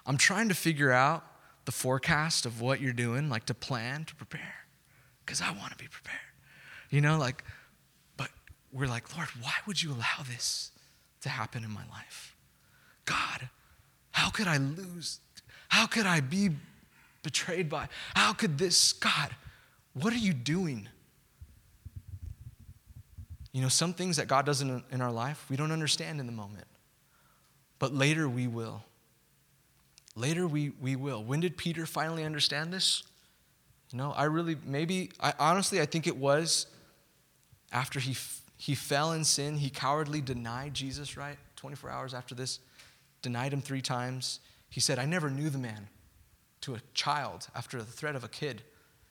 [0.06, 1.24] I'm trying to figure out
[1.64, 4.54] the forecast of what you're doing, like to plan, to prepare,
[5.26, 6.20] because I want to be prepared.
[6.90, 7.42] You know, like,
[8.74, 10.72] we're like, Lord, why would you allow this
[11.20, 12.34] to happen in my life?
[13.04, 13.48] God,
[14.10, 15.20] how could I lose?
[15.68, 16.50] How could I be
[17.22, 17.88] betrayed by?
[18.14, 19.30] How could this, God,
[19.94, 20.88] what are you doing?
[23.52, 26.26] You know, some things that God does in, in our life, we don't understand in
[26.26, 26.66] the moment.
[27.78, 28.82] But later we will.
[30.16, 31.22] Later we, we will.
[31.22, 33.04] When did Peter finally understand this?
[33.92, 36.66] You know, I really, maybe, I honestly, I think it was
[37.72, 38.16] after he
[38.56, 39.56] he fell in sin.
[39.56, 41.36] He cowardly denied Jesus, right?
[41.56, 42.60] 24 hours after this,
[43.22, 44.40] denied him three times.
[44.70, 45.88] He said, I never knew the man
[46.62, 48.62] to a child after the threat of a kid.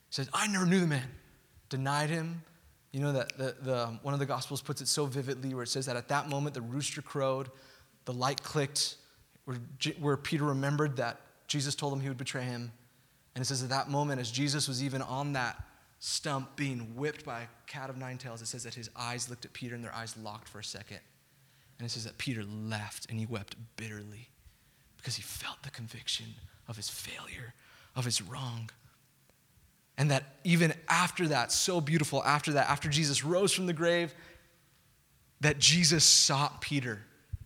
[0.10, 1.10] He said, I never knew the man.
[1.70, 2.44] Denied him.
[2.92, 5.64] You know that the, the, um, one of the Gospels puts it so vividly where
[5.64, 7.50] it says that at that moment the rooster crowed,
[8.06, 8.98] the light clicked,
[9.46, 9.58] where,
[10.00, 12.72] where Peter remembered that Jesus told him he would betray him.
[13.36, 15.60] And it says at that moment, as Jesus was even on that
[16.06, 19.46] stump being whipped by a cat of nine tails, it says that his eyes looked
[19.46, 21.00] at Peter and their eyes locked for a second.
[21.80, 24.28] And it says that Peter left and he wept bitterly
[24.98, 26.26] because he felt the conviction
[26.68, 27.54] of his failure,
[27.96, 28.70] of his wrong.
[29.98, 34.14] And that even after that, so beautiful, after that, after Jesus rose from the grave,
[35.40, 37.00] that Jesus sought Peter,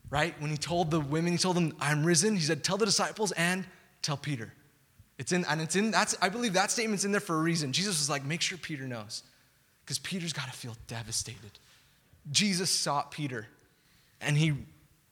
[0.09, 0.33] right?
[0.41, 2.35] When he told the women, he told them, I'm risen.
[2.35, 3.65] He said, Tell the disciples and
[4.01, 4.51] tell Peter.
[5.17, 7.71] It's in, and it's in, that's, I believe that statement's in there for a reason.
[7.71, 9.23] Jesus was like, make sure Peter knows.
[9.83, 11.51] Because Peter's got to feel devastated.
[12.31, 13.47] Jesus sought Peter
[14.21, 14.53] and he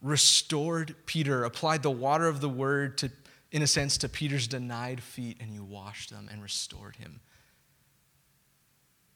[0.01, 3.11] restored Peter, applied the water of the word to,
[3.51, 7.21] in a sense, to Peter's denied feet, and he washed them and restored him.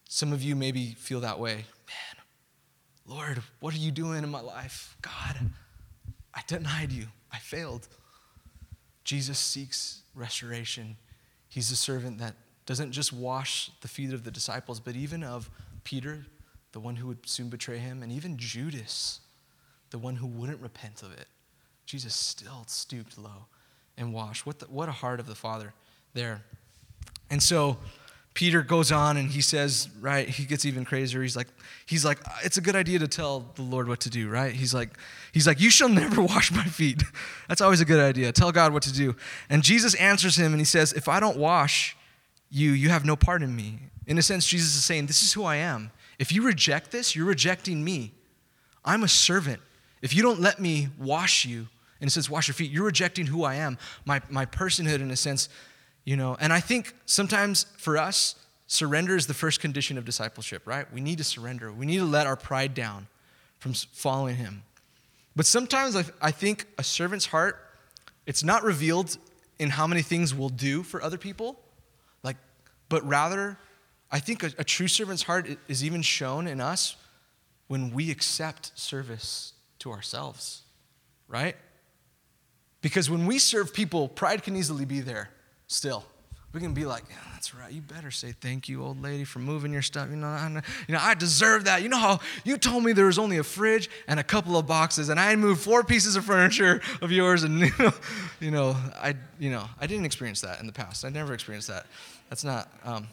[0.08, 1.56] Some of you maybe feel that way.
[1.56, 2.24] Man,
[3.06, 4.96] Lord, what are you doing in my life?
[5.02, 5.52] God,
[6.34, 7.08] I denied you.
[7.32, 7.88] I failed.
[9.04, 10.98] Jesus seeks restoration.
[11.48, 12.36] He's a servant that
[12.66, 15.50] doesn't just wash the feet of the disciples, but even of
[15.84, 16.26] Peter,
[16.72, 19.22] the one who would soon betray him, and even Judas,
[19.90, 21.28] the one who wouldn't repent of it.
[21.86, 23.48] Jesus still stooped low
[23.98, 24.46] and washed.
[24.46, 25.74] What, the, what a heart of the Father
[26.14, 26.44] there.
[27.32, 27.78] And so,
[28.40, 31.22] Peter goes on and he says, right, he gets even crazier.
[31.22, 31.50] He's like,
[31.86, 34.54] he's like, it's a good idea to tell the Lord what to do, right?
[34.54, 34.92] He's like,
[35.34, 37.04] he's like, you shall never wash my feet.
[37.50, 38.32] That's always a good idea.
[38.32, 39.14] Tell God what to do.
[39.50, 41.98] And Jesus answers him and he says, if I don't wash
[42.50, 43.78] you, you have no part in me.
[44.08, 45.92] In a sense, Jesus is saying, this is who I am.
[46.18, 48.14] If you reject this, you're rejecting me.
[48.86, 49.60] I'm a servant.
[50.02, 51.68] If you don't let me wash you,
[52.00, 55.12] in a sense, wash your feet, you're rejecting who I am, my, my personhood, in
[55.12, 55.50] a sense,
[56.10, 58.34] You know, and I think sometimes for us,
[58.66, 60.92] surrender is the first condition of discipleship, right?
[60.92, 61.72] We need to surrender.
[61.72, 63.06] We need to let our pride down
[63.60, 64.64] from following him.
[65.36, 67.64] But sometimes I, I think a servant's heart,
[68.26, 69.20] it's not revealed
[69.60, 71.60] in how many things we'll do for other people,
[72.24, 72.38] like,
[72.90, 73.60] but rather,
[74.12, 76.96] I think a, a true servant's heart is even shown in us
[77.68, 80.64] when we accept service to ourselves,
[81.28, 81.56] right?
[82.82, 85.30] Because when we serve people, pride can easily be there
[85.70, 86.04] still.
[86.52, 87.72] We can be like, yeah, that's right.
[87.72, 90.10] You better say thank you, old lady, for moving your stuff.
[90.10, 90.50] You know, I,
[90.88, 91.84] you know, I deserve that.
[91.84, 94.66] You know how you told me there was only a fridge and a couple of
[94.66, 97.92] boxes, and I moved four pieces of furniture of yours, and you know,
[98.40, 101.06] you know, I, you know, I didn't experience that in the past.
[101.06, 101.86] I never experienced that.
[102.30, 103.08] That's not, um,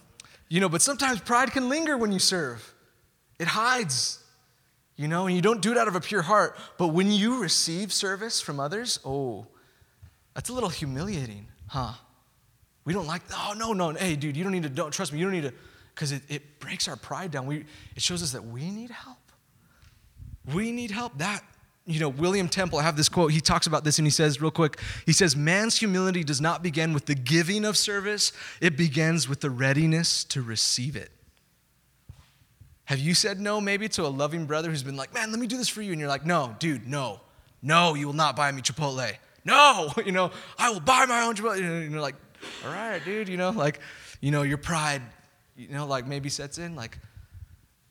[0.48, 0.70] you know.
[0.70, 2.72] But sometimes pride can linger when you serve.
[3.38, 4.18] It hides,
[4.96, 6.56] you know, and you don't do it out of a pure heart.
[6.78, 9.46] But when you receive service from others, oh,
[10.34, 11.92] that's a little humiliating, huh?
[12.86, 15.18] We don't like, oh, no, no, hey, dude, you don't need to, don't trust me,
[15.18, 15.52] you don't need to,
[15.94, 17.44] because it, it breaks our pride down.
[17.46, 17.64] We,
[17.96, 19.18] it shows us that we need help.
[20.54, 21.18] We need help.
[21.18, 21.42] That,
[21.84, 24.40] you know, William Temple, I have this quote, he talks about this and he says,
[24.40, 28.76] real quick, he says, man's humility does not begin with the giving of service, it
[28.76, 31.10] begins with the readiness to receive it.
[32.84, 35.48] Have you said no maybe to a loving brother who's been like, man, let me
[35.48, 35.90] do this for you?
[35.90, 37.20] And you're like, no, dude, no,
[37.62, 39.12] no, you will not buy me Chipotle.
[39.44, 41.58] No, you know, I will buy my own Chipotle.
[41.58, 42.14] And you're like,
[42.64, 43.80] all right, dude, you know, like,
[44.20, 45.02] you know, your pride,
[45.56, 46.74] you know, like maybe sets in.
[46.74, 46.98] Like,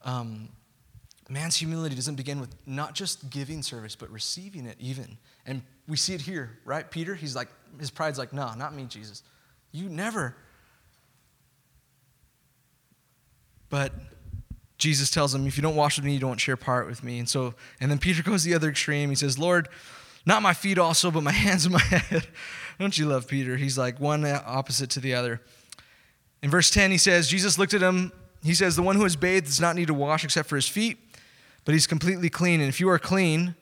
[0.03, 0.49] um,
[1.29, 5.17] man's humility doesn't begin with not just giving service, but receiving it even.
[5.45, 6.89] And we see it here, right?
[6.89, 7.49] Peter, he's like,
[7.79, 9.23] his pride's like, no, not me, Jesus.
[9.71, 10.35] You never.
[13.69, 13.91] But
[14.77, 17.19] Jesus tells him, if you don't wash with me, you don't share part with me.
[17.19, 19.09] And so, and then Peter goes the other extreme.
[19.09, 19.69] He says, Lord,
[20.25, 22.27] not my feet also, but my hands and my head.
[22.79, 23.57] Don't you love Peter?
[23.57, 25.41] He's like one opposite to the other.
[26.41, 28.11] In verse 10, he says, Jesus looked at him.
[28.43, 30.67] He says, The one who is bathed does not need to wash except for his
[30.67, 30.97] feet,
[31.63, 32.59] but he's completely clean.
[32.59, 33.55] And if you are clean,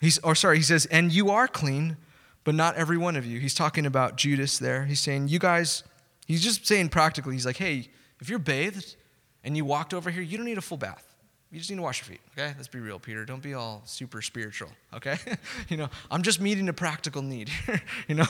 [0.00, 1.96] he's, or sorry, he says, And you are clean,
[2.44, 3.38] but not every one of you.
[3.38, 4.86] He's talking about Judas there.
[4.86, 5.84] He's saying, You guys,
[6.26, 7.88] he's just saying practically, he's like, Hey,
[8.20, 8.96] if you're bathed
[9.44, 11.05] and you walked over here, you don't need a full bath.
[11.52, 12.54] You just need to wash your feet, okay?
[12.56, 13.24] Let's be real, Peter.
[13.24, 15.16] Don't be all super spiritual, okay?
[15.68, 17.50] you know, I'm just meeting a practical need,
[18.08, 18.26] you know?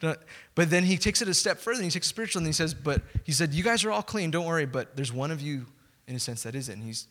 [0.54, 2.74] but then he takes it a step further and he takes spiritual and he says,
[2.74, 5.66] but he said, you guys are all clean, don't worry, but there's one of you,
[6.08, 6.74] in a sense, that isn't.
[6.74, 7.06] And he's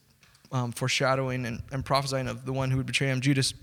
[0.52, 3.54] um, foreshadowing and, and prophesying of the one who would betray him, Judas.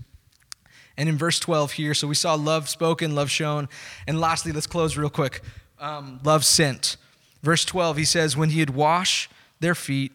[0.97, 3.69] And in verse 12 here, so we saw love spoken, love shown.
[4.07, 5.41] And lastly, let's close real quick
[5.79, 6.97] um, love sent.
[7.43, 10.11] Verse 12, he says, When he had washed their feet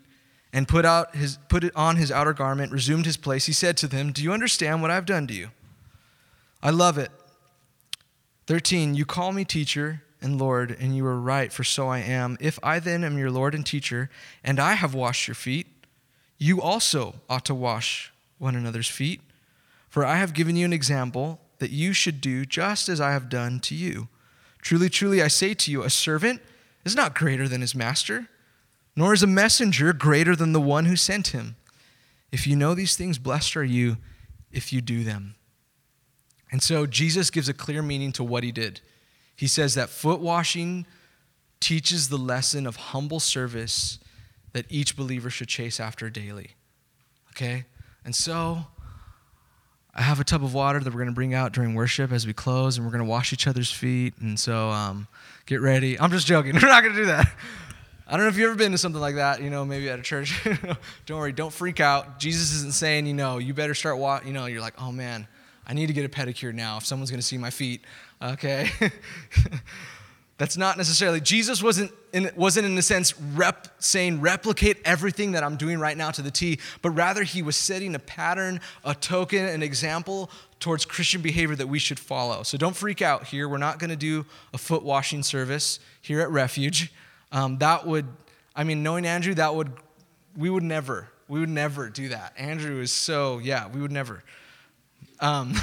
[0.52, 3.76] and put, out his, put it on his outer garment, resumed his place, he said
[3.78, 5.50] to them, Do you understand what I've done to you?
[6.62, 7.10] I love it.
[8.46, 12.36] 13, you call me teacher and Lord, and you are right, for so I am.
[12.40, 14.10] If I then am your Lord and teacher,
[14.42, 15.66] and I have washed your feet,
[16.38, 19.20] you also ought to wash one another's feet.
[19.88, 23.28] For I have given you an example that you should do just as I have
[23.28, 24.08] done to you.
[24.62, 26.40] Truly, truly, I say to you, a servant
[26.84, 28.28] is not greater than his master
[28.98, 31.54] nor is a messenger greater than the one who sent him.
[32.32, 33.96] If you know these things, blessed are you
[34.50, 35.36] if you do them.
[36.50, 38.80] And so Jesus gives a clear meaning to what he did.
[39.36, 40.84] He says that foot washing
[41.60, 44.00] teaches the lesson of humble service
[44.52, 46.56] that each believer should chase after daily.
[47.30, 47.66] Okay?
[48.04, 48.66] And so
[49.94, 52.26] I have a tub of water that we're going to bring out during worship as
[52.26, 54.14] we close, and we're going to wash each other's feet.
[54.20, 55.06] And so um,
[55.46, 56.00] get ready.
[56.00, 56.54] I'm just joking.
[56.60, 57.28] We're not going to do that.
[58.08, 59.98] I don't know if you've ever been to something like that, you know, maybe at
[59.98, 60.42] a church.
[61.06, 62.18] don't worry, don't freak out.
[62.18, 65.28] Jesus isn't saying, you know, you better start walking, you know, you're like, oh man,
[65.66, 67.82] I need to get a pedicure now if someone's going to see my feet.
[68.22, 68.70] Okay?
[70.38, 71.20] That's not necessarily.
[71.20, 75.96] Jesus wasn't in, wasn't in a sense rep, saying replicate everything that I'm doing right
[75.96, 80.30] now to the T, but rather he was setting a pattern, a token, an example
[80.60, 82.42] towards Christian behavior that we should follow.
[82.44, 83.48] So don't freak out here.
[83.48, 86.90] We're not going to do a foot washing service here at Refuge.
[87.32, 88.06] Um, that would,
[88.54, 89.72] I mean, knowing Andrew, that would,
[90.36, 92.34] we would never, we would never do that.
[92.36, 94.22] Andrew is so, yeah, we would never.
[95.20, 95.54] Um,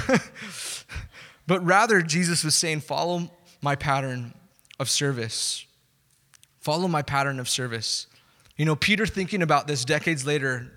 [1.46, 3.30] but rather, Jesus was saying, follow
[3.62, 4.34] my pattern
[4.78, 5.64] of service.
[6.60, 8.06] Follow my pattern of service.
[8.56, 10.72] You know, Peter thinking about this decades later,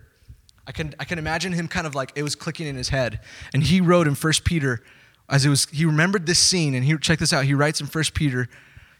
[0.67, 3.21] I can, I can imagine him kind of like it was clicking in his head.
[3.53, 4.83] And he wrote in First Peter,
[5.29, 7.45] as it was, he remembered this scene, and he check this out.
[7.45, 8.47] He writes in First Peter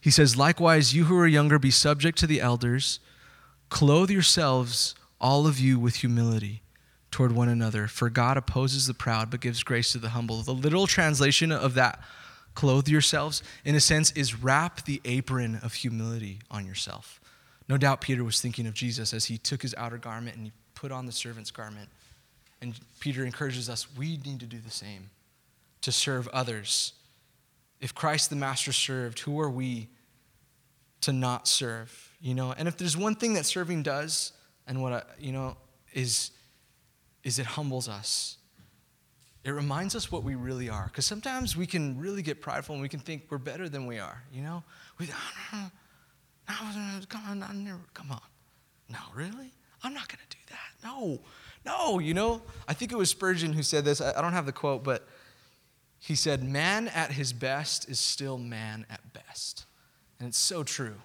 [0.02, 3.00] he says, Likewise, you who are younger, be subject to the elders.
[3.70, 6.62] Clothe yourselves, all of you, with humility
[7.12, 7.88] toward one another.
[7.88, 10.42] For God opposes the proud, but gives grace to the humble.
[10.42, 12.02] The literal translation of that
[12.56, 17.22] clothe yourselves, in a sense, is wrap the apron of humility on yourself.
[17.68, 20.52] No doubt Peter was thinking of Jesus as he took his outer garment and he
[20.74, 21.90] put on the servant's garment.
[22.62, 25.10] And Peter encourages us we need to do the same
[25.82, 26.94] to serve others.
[27.80, 29.90] If Christ the Master served, who are we
[31.02, 32.12] to not serve?
[32.20, 34.34] You know, and if there's one thing that serving does,
[34.68, 35.58] and what I, you know,
[35.94, 36.32] is
[37.24, 38.38] is it humbles us.
[39.44, 40.86] It reminds us what we really are.
[40.86, 44.00] Because sometimes we can really get prideful and we can think we're better than we
[44.00, 44.64] are, you know?
[44.98, 45.08] We,
[45.54, 45.70] oh,
[46.50, 47.54] no, come on, I
[47.94, 48.22] come on.
[48.90, 49.54] No, really?
[49.84, 50.88] I'm not to do that.
[50.88, 51.22] No,
[51.66, 52.42] no, you know?
[52.68, 54.02] I think it was Spurgeon who said this.
[54.02, 55.08] I don't have the quote, but
[56.00, 59.66] he said, Man at his best is still man at best.
[60.20, 60.96] And it's so true.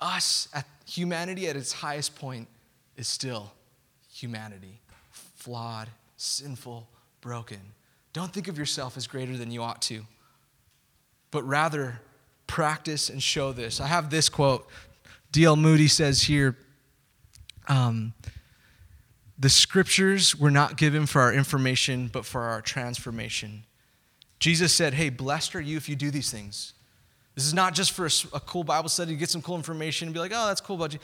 [0.00, 2.48] Us, at humanity at its highest point,
[2.96, 3.52] is still
[4.12, 4.80] humanity
[5.42, 6.88] flawed, sinful,
[7.20, 7.58] broken.
[8.12, 10.06] Don't think of yourself as greater than you ought to,
[11.32, 12.00] but rather
[12.46, 13.80] practice and show this.
[13.80, 14.68] I have this quote.
[15.32, 15.56] D.L.
[15.56, 16.56] Moody says here
[17.66, 18.14] um,
[19.36, 23.64] The scriptures were not given for our information, but for our transformation.
[24.42, 26.74] Jesus said, Hey, blessed are you if you do these things.
[27.36, 30.08] This is not just for a, a cool Bible study, to get some cool information
[30.08, 30.98] and be like, oh, that's cool about you.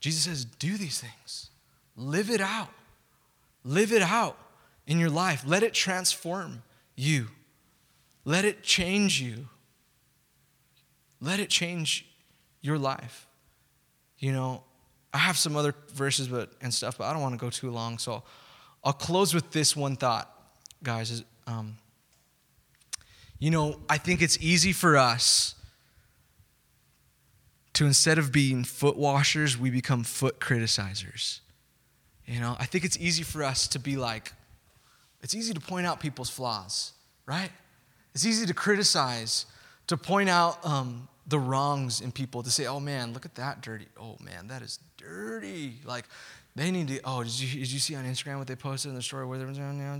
[0.00, 1.50] Jesus says, do these things,
[1.96, 2.70] live it out.
[3.62, 4.36] Live it out
[4.88, 5.44] in your life.
[5.46, 6.64] Let it transform
[6.96, 7.28] you.
[8.24, 9.48] Let it change you.
[11.20, 12.04] Let it change
[12.62, 13.28] your life.
[14.18, 14.64] You know,
[15.14, 17.70] I have some other verses but, and stuff, but I don't want to go too
[17.70, 17.98] long.
[17.98, 18.24] So
[18.82, 20.28] I'll close with this one thought,
[20.82, 21.12] guys.
[21.12, 21.76] Is, um,
[23.42, 25.56] you know, I think it's easy for us
[27.72, 31.40] to instead of being foot washers, we become foot criticizers.
[32.24, 34.32] You know, I think it's easy for us to be like,
[35.22, 36.92] it's easy to point out people's flaws,
[37.26, 37.50] right?
[38.14, 39.46] It's easy to criticize,
[39.88, 43.60] to point out um, the wrongs in people, to say, oh man, look at that
[43.60, 43.88] dirty.
[44.00, 45.80] Oh man, that is dirty.
[45.84, 46.04] Like,
[46.54, 48.94] they need to, oh, did you, did you see on Instagram what they posted in
[48.94, 49.56] the story where there was,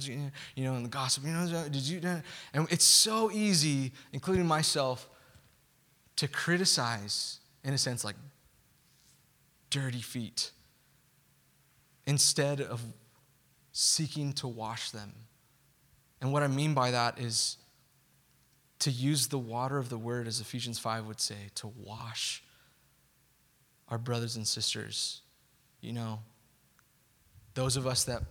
[0.08, 5.08] you know, in the gossip, you know, did you, and it's so easy, including myself,
[6.16, 8.16] to criticize, in a sense, like
[9.70, 10.50] dirty feet
[12.06, 12.82] instead of
[13.72, 15.12] seeking to wash them.
[16.20, 17.56] And what I mean by that is
[18.80, 22.42] to use the water of the word, as Ephesians 5 would say, to wash
[23.88, 25.22] our brothers and sisters.
[25.80, 26.20] You know,
[27.54, 28.22] those of us that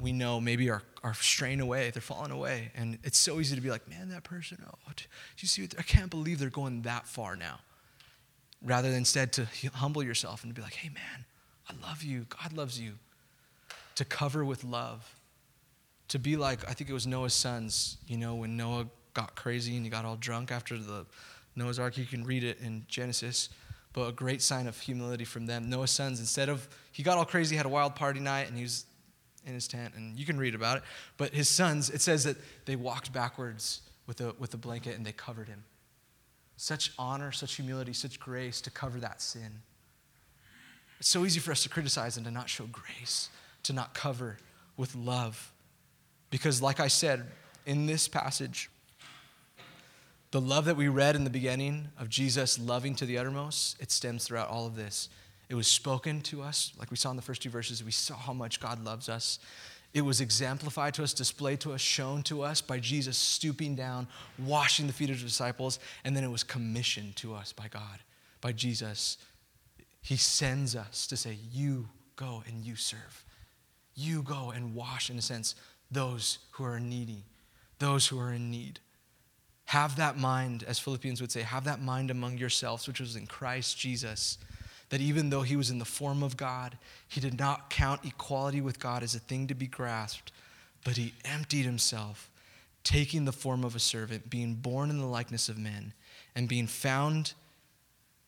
[0.00, 2.70] we know maybe are, are straying away, they're falling away.
[2.74, 5.04] And it's so easy to be like, man, that person, oh, do
[5.38, 7.60] you see I can't believe they're going that far now.
[8.62, 11.24] Rather than instead to humble yourself and to be like, hey, man,
[11.68, 12.26] I love you.
[12.28, 12.94] God loves you
[13.94, 15.14] to cover with love,
[16.08, 19.74] to be like, I think it was Noah's sons, you know, when Noah got crazy
[19.74, 21.04] and he got all drunk after the
[21.56, 21.98] Noah's Ark.
[21.98, 23.48] You can read it in Genesis,
[23.92, 25.68] but a great sign of humility from them.
[25.68, 28.62] Noah's sons, instead of, he got all crazy, had a wild party night, and he
[28.62, 28.84] was
[29.46, 30.82] in his tent, and you can read about it.
[31.16, 32.36] But his sons, it says that
[32.66, 35.64] they walked backwards with a, with a blanket and they covered him.
[36.56, 39.62] Such honor, such humility, such grace to cover that sin.
[40.98, 43.30] It's so easy for us to criticize and to not show grace
[43.64, 44.38] to not cover
[44.76, 45.52] with love.
[46.30, 47.26] Because, like I said,
[47.66, 48.70] in this passage,
[50.30, 53.90] the love that we read in the beginning of Jesus loving to the uttermost, it
[53.90, 55.08] stems throughout all of this.
[55.48, 58.16] It was spoken to us, like we saw in the first two verses, we saw
[58.16, 59.38] how much God loves us.
[59.94, 64.06] It was exemplified to us, displayed to us, shown to us by Jesus stooping down,
[64.38, 68.00] washing the feet of the disciples, and then it was commissioned to us by God,
[68.42, 69.16] by Jesus.
[70.02, 73.24] He sends us to say, You go and you serve
[73.98, 75.56] you go and wash, in a sense,
[75.90, 77.24] those who are needy,
[77.80, 78.78] those who are in need.
[79.68, 83.26] Have that mind, as Philippians would say, have that mind among yourselves, which was in
[83.26, 84.38] Christ Jesus,
[84.88, 88.62] that even though he was in the form of God, he did not count equality
[88.62, 90.32] with God as a thing to be grasped,
[90.86, 92.30] but he emptied himself,
[92.82, 95.92] taking the form of a servant, being born in the likeness of men,
[96.34, 97.34] and being found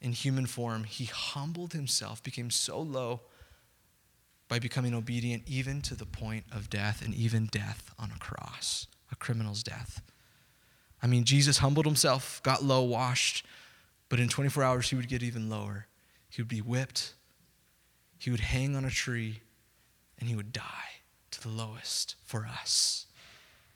[0.03, 3.21] in human form, he humbled himself, became so low
[4.47, 8.89] by becoming obedient even to the point of death and even death on a cross,
[9.11, 10.03] a criminal's death.
[11.03, 13.45] I mean, Jesus humbled himself, got low, washed,
[14.09, 15.87] but in 24 hours he would get even lower.
[16.29, 17.15] He would be whipped,
[18.19, 19.41] he would hang on a tree,
[20.19, 20.63] and he would die
[21.31, 23.07] to the lowest for us.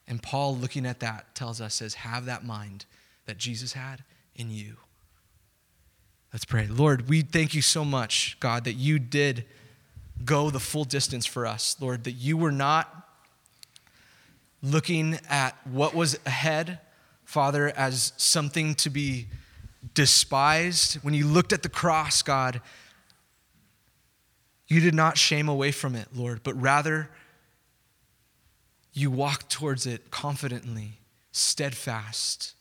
[0.07, 2.85] And Paul, looking at that, tells us, says, have that mind
[3.25, 4.05] that Jesus had
[4.37, 4.77] in you.
[6.33, 6.67] Let's pray.
[6.67, 9.47] Lord, we thank you so much, God, that you did
[10.25, 13.09] go the full distance for us, Lord, that you were not
[14.63, 16.81] looking at what was ahead
[17.35, 19.27] Father, as something to be
[19.93, 22.61] despised, when you looked at the cross, God,
[24.69, 27.11] you did not shame away from it, Lord, but rather
[28.93, 31.01] you walked towards it confidently,
[31.33, 32.55] steadfast.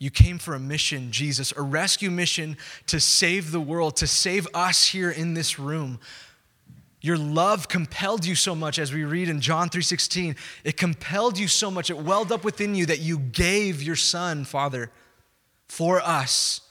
[0.00, 2.56] You came for a mission, Jesus, a rescue mission
[2.88, 6.00] to save the world, to save us here in this room.
[7.06, 10.34] Your love compelled you so much as we read in John 3:16.
[10.64, 14.44] It compelled you so much, it welled up within you that you gave your son,
[14.44, 14.90] Father,
[15.68, 16.62] for us.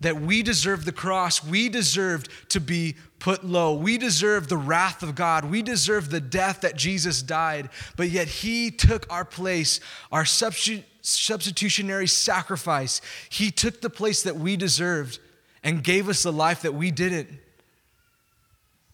[0.00, 3.74] That we deserved the cross, we deserved to be put low.
[3.74, 5.46] We deserve the wrath of God.
[5.46, 9.80] We deserve the death that Jesus died, but yet he took our place,
[10.12, 13.00] our substitutionary sacrifice.
[13.28, 15.18] He took the place that we deserved
[15.64, 17.40] and gave us the life that we didn't.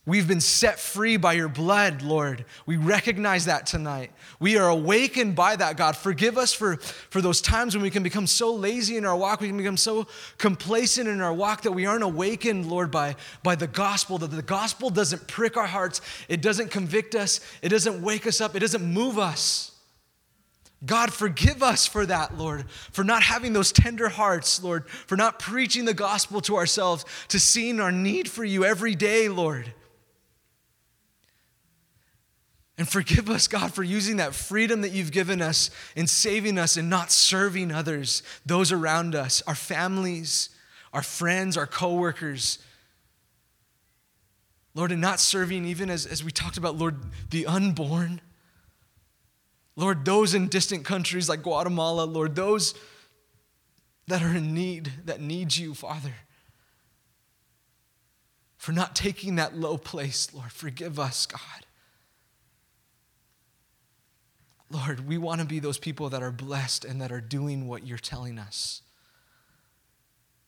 [0.06, 2.44] We've been set free by your blood, Lord.
[2.66, 4.12] We recognize that tonight.
[4.38, 5.96] We are awakened by that, God.
[5.96, 9.40] Forgive us for, for those times when we can become so lazy in our walk,
[9.40, 13.54] we can become so complacent in our walk that we aren't awakened, Lord, by, by
[13.54, 18.02] the gospel, that the gospel doesn't prick our hearts, it doesn't convict us, it doesn't
[18.02, 19.70] wake us up, it doesn't move us.
[20.84, 25.38] God, forgive us for that, Lord, for not having those tender hearts, Lord, for not
[25.38, 29.72] preaching the gospel to ourselves, to seeing our need for you every day, Lord.
[32.76, 36.76] And forgive us, God, for using that freedom that you've given us in saving us
[36.76, 40.50] and not serving others, those around us, our families,
[40.92, 42.58] our friends, our coworkers.
[44.74, 46.96] Lord, and not serving, even as, as we talked about, Lord,
[47.30, 48.20] the unborn.
[49.76, 52.74] Lord, those in distant countries like Guatemala, Lord, those
[54.08, 56.14] that are in need, that need you, Father.
[58.56, 61.63] For not taking that low place, Lord, forgive us, God.
[64.70, 67.86] Lord, we want to be those people that are blessed and that are doing what
[67.86, 68.82] you're telling us.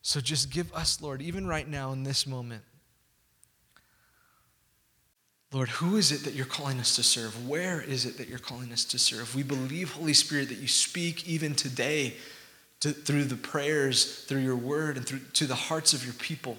[0.01, 2.63] So just give us, Lord, even right now in this moment,
[5.53, 7.47] Lord, who is it that you're calling us to serve?
[7.47, 9.33] Where is it that you're calling us to serve?
[9.33, 12.15] We believe, Holy Spirit, that you speak even today
[12.81, 16.57] to, through the prayers, through your word, and through, to the hearts of your people.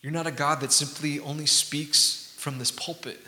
[0.00, 3.20] You're not a God that simply only speaks from this pulpit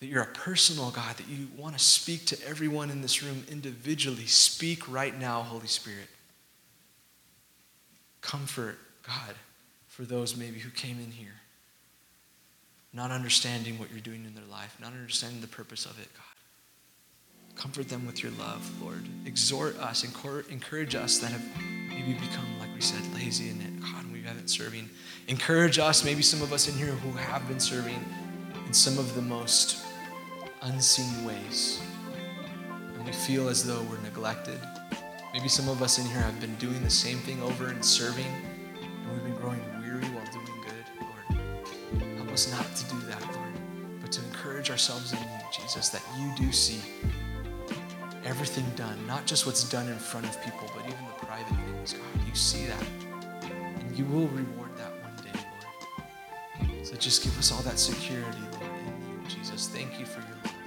[0.00, 3.44] that you're a personal God, that you want to speak to everyone in this room
[3.50, 4.26] individually.
[4.26, 6.08] Speak right now, Holy Spirit.
[8.20, 9.34] Comfort, God,
[9.88, 11.40] for those maybe who came in here
[12.92, 16.24] not understanding what you're doing in their life, not understanding the purpose of it, God.
[17.60, 19.04] Comfort them with your love, Lord.
[19.26, 21.44] Exhort us, encourage us that have
[21.88, 23.80] maybe become, like we said, lazy in it.
[23.80, 24.88] God, we haven't serving.
[25.28, 28.02] Encourage us, maybe some of us in here who have been serving
[28.66, 29.84] in some of the most
[30.62, 31.80] unseen ways.
[32.94, 34.60] And we feel as though we're neglected.
[35.32, 38.26] Maybe some of us in here have been doing the same thing over and serving,
[38.26, 40.84] and we've been growing weary while doing good.
[41.00, 43.54] Lord, help us not to do that, Lord,
[44.00, 46.80] but to encourage ourselves in you, Jesus, that you do see
[48.24, 51.92] everything done, not just what's done in front of people, but even the private things.
[51.94, 52.84] God, you see that,
[53.78, 55.40] and you will reward that one day,
[56.66, 56.86] Lord.
[56.86, 58.59] So just give us all that security, Lord,
[59.60, 59.74] Jesus.
[59.74, 60.59] Thank you for your love.